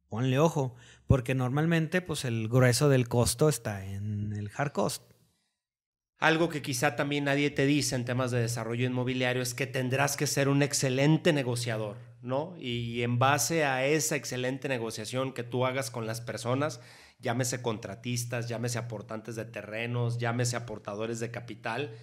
ponle 0.09 0.37
ojo, 0.37 0.75
porque 1.07 1.33
normalmente 1.33 2.01
pues 2.01 2.25
el 2.25 2.49
grueso 2.49 2.89
del 2.89 3.07
costo 3.07 3.47
está 3.47 3.85
en 3.85 4.33
el 4.33 4.51
hard 4.53 4.73
cost. 4.73 5.03
Algo 6.17 6.49
que 6.49 6.61
quizá 6.61 6.97
también 6.97 7.23
nadie 7.23 7.49
te 7.49 7.65
dice 7.65 7.95
en 7.95 8.03
temas 8.03 8.31
de 8.31 8.41
desarrollo 8.41 8.85
inmobiliario 8.85 9.41
es 9.41 9.53
que 9.53 9.65
tendrás 9.65 10.17
que 10.17 10.27
ser 10.27 10.49
un 10.49 10.61
excelente 10.61 11.31
negociador, 11.31 11.95
¿no? 12.21 12.57
Y 12.59 13.03
en 13.03 13.17
base 13.17 13.63
a 13.63 13.85
esa 13.85 14.17
excelente 14.17 14.67
negociación 14.67 15.31
que 15.31 15.43
tú 15.43 15.65
hagas 15.65 15.89
con 15.89 16.05
las 16.05 16.19
personas, 16.19 16.81
llámese 17.19 17.61
contratistas, 17.61 18.49
llámese 18.49 18.77
aportantes 18.77 19.37
de 19.37 19.45
terrenos, 19.45 20.17
llámese 20.17 20.57
aportadores 20.57 21.21
de 21.21 21.31
capital, 21.31 21.95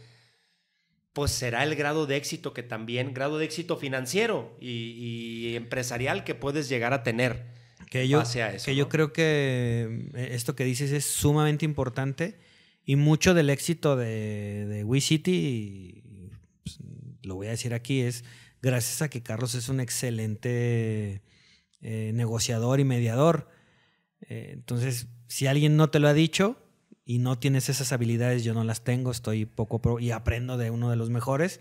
pues 1.17 1.31
será 1.31 1.65
el 1.65 1.77
grado 1.77 2.05
de 2.05 2.15
éxito 2.17 2.53
que 2.53 2.63
también, 2.63 3.15
grado 3.15 3.39
de 3.39 3.47
éxito 3.47 3.79
financiero 3.79 4.55
y, 4.61 5.55
empresarial 5.57 6.25
que 6.25 6.35
puedes 6.35 6.69
llegar 6.69 6.93
a 6.93 7.03
tener. 7.03 7.47
Que 7.89 8.07
yo, 8.07 8.23
que 8.63 8.77
yo 8.77 8.91
creo 8.91 9.15
que 9.15 10.11
eh, 10.13 10.29
esto 10.33 10.55
que 10.55 10.65
dices 10.65 10.93
es 10.93 11.07
sumamente 11.07 11.65
importante 11.65 12.39
y 12.85 12.97
mucho 12.97 13.33
del 13.33 13.49
éxito 13.49 13.97
de, 13.97 14.67
de 14.67 14.85
WeCity, 14.85 16.03
pues, 16.63 16.81
lo 17.23 17.37
voy 17.37 17.47
a 17.47 17.53
decir 17.53 17.73
aquí, 17.73 18.03
es 18.03 18.23
gracias 18.61 19.01
a 19.01 19.09
que 19.09 19.23
Carlos 19.23 19.55
es 19.55 19.71
un 19.71 19.81
excelente 19.81 21.23
eh, 21.81 22.11
negociador 22.13 22.79
y 22.79 22.85
mediador. 22.85 23.49
Eh, 24.29 24.51
entonces, 24.53 25.07
si 25.29 25.47
alguien 25.47 25.79
no 25.79 25.89
te 25.89 25.99
lo 25.99 26.09
ha 26.09 26.13
dicho, 26.13 26.59
y 27.07 27.19
no 27.19 27.39
tienes 27.39 27.69
esas 27.69 27.93
habilidades, 27.93 28.43
yo 28.43 28.53
no 28.53 28.65
las 28.65 28.83
tengo, 28.83 29.13
estoy 29.13 29.47
poco 29.47 30.01
y 30.01 30.11
aprendo 30.11 30.59
de 30.59 30.71
uno 30.71 30.91
de 30.91 30.97
los 30.97 31.09
mejores, 31.09 31.61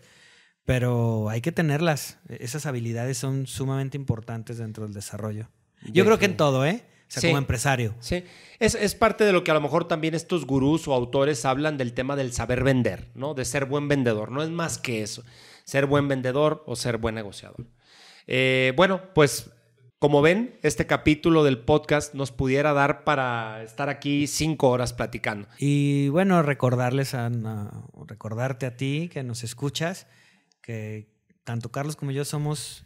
pero 0.66 1.30
hay 1.30 1.40
que 1.42 1.52
tenerlas. 1.52 2.18
Esas 2.28 2.66
habilidades 2.66 3.20
son 3.20 3.46
sumamente 3.46 3.96
importantes 3.96 4.58
dentro 4.58 4.86
del 4.86 4.94
desarrollo. 4.94 5.48
Yo 5.84 6.04
creo 6.04 6.18
que 6.18 6.26
en 6.26 6.36
todo, 6.36 6.66
¿eh? 6.66 6.84
O 7.08 7.12
sea, 7.20 7.30
como 7.30 7.38
empresario. 7.38 7.94
Sí, 8.00 8.24
es, 8.58 8.74
es, 8.74 8.96
parte 8.96 9.24
de 9.24 9.32
lo 9.32 9.44
que 9.44 9.52
a 9.52 9.54
lo 9.54 9.62
mejor 9.62 9.88
también 9.88 10.16
estos 10.16 10.48
gurús 10.48 10.88
o 10.88 10.96
autores 10.96 11.46
hablan 11.46 11.78
del 11.78 11.94
tema 11.94 12.16
del 12.16 12.34
saber 12.34 12.64
vender, 12.64 13.12
¿no? 13.14 13.36
De 13.36 13.46
ser 13.46 13.66
buen 13.66 13.88
vendedor. 13.88 14.32
No 14.32 14.42
es 14.42 14.50
más 14.50 14.80
que 14.80 15.04
eso, 15.04 15.24
ser 15.64 15.86
buen 15.86 16.08
vendedor 16.08 16.64
o 16.66 16.76
ser 16.76 16.98
buen 16.98 17.14
negociador. 17.14 17.68
Eh, 18.26 18.74
bueno, 18.76 19.14
pues 19.14 19.52
como 20.00 20.22
ven, 20.22 20.60
este 20.62 20.86
capítulo 20.86 21.44
del 21.44 21.60
podcast 21.60 22.14
nos 22.14 22.32
pudiera 22.32 22.74
dar 22.74 23.04
para 23.06 23.64
estar 23.64 23.90
aquí 23.90 24.28
cinco 24.28 24.70
horas 24.70 24.94
platicando. 24.94 25.48
Y 25.58 26.10
bueno, 26.10 26.42
recordarles 26.44 27.14
a, 27.14 27.32
recordarte 28.06 28.66
a 28.66 28.76
ti 28.76 29.10
que 29.12 29.24
nos 29.24 29.44
escuchas, 29.44 30.08
que 30.62 31.08
tanto 31.44 31.72
Carlos 31.72 31.96
como 31.96 32.12
yo 32.12 32.26
somos 32.26 32.86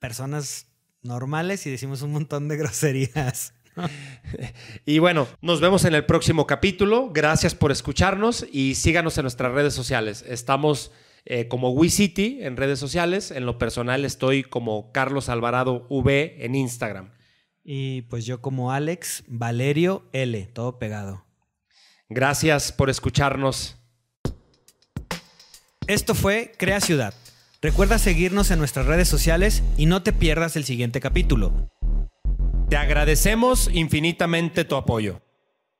personas 0.00 0.66
normales 1.02 1.66
y 1.66 1.70
decimos 1.70 2.02
un 2.02 2.12
montón 2.12 2.48
de 2.48 2.56
groserías. 2.56 3.54
y 4.84 4.98
bueno, 4.98 5.28
nos 5.40 5.60
vemos 5.60 5.84
en 5.84 5.94
el 5.94 6.04
próximo 6.04 6.46
capítulo. 6.46 7.10
Gracias 7.12 7.54
por 7.54 7.70
escucharnos 7.70 8.44
y 8.50 8.74
síganos 8.74 9.16
en 9.18 9.22
nuestras 9.22 9.52
redes 9.52 9.74
sociales. 9.74 10.24
Estamos 10.26 10.90
eh, 11.24 11.48
como 11.48 11.70
WeCity 11.70 12.42
en 12.42 12.56
redes 12.56 12.78
sociales. 12.78 13.30
En 13.30 13.46
lo 13.46 13.58
personal 13.58 14.04
estoy 14.04 14.42
como 14.42 14.92
Carlos 14.92 15.28
Alvarado 15.28 15.86
V 15.88 16.44
en 16.44 16.54
Instagram. 16.54 17.12
Y 17.62 18.02
pues 18.02 18.24
yo 18.26 18.40
como 18.40 18.72
Alex 18.72 19.24
Valerio 19.28 20.08
L, 20.12 20.46
todo 20.52 20.78
pegado. 20.78 21.24
Gracias 22.08 22.72
por 22.72 22.90
escucharnos. 22.90 23.76
Esto 25.86 26.14
fue 26.14 26.52
Crea 26.56 26.80
Ciudad. 26.80 27.14
Recuerda 27.62 27.98
seguirnos 27.98 28.50
en 28.50 28.58
nuestras 28.58 28.86
redes 28.86 29.08
sociales 29.08 29.62
y 29.76 29.86
no 29.86 30.02
te 30.02 30.12
pierdas 30.12 30.56
el 30.56 30.64
siguiente 30.64 31.00
capítulo. 31.00 31.68
Te 32.68 32.76
agradecemos 32.76 33.68
infinitamente 33.72 34.64
tu 34.64 34.76
apoyo. 34.76 35.20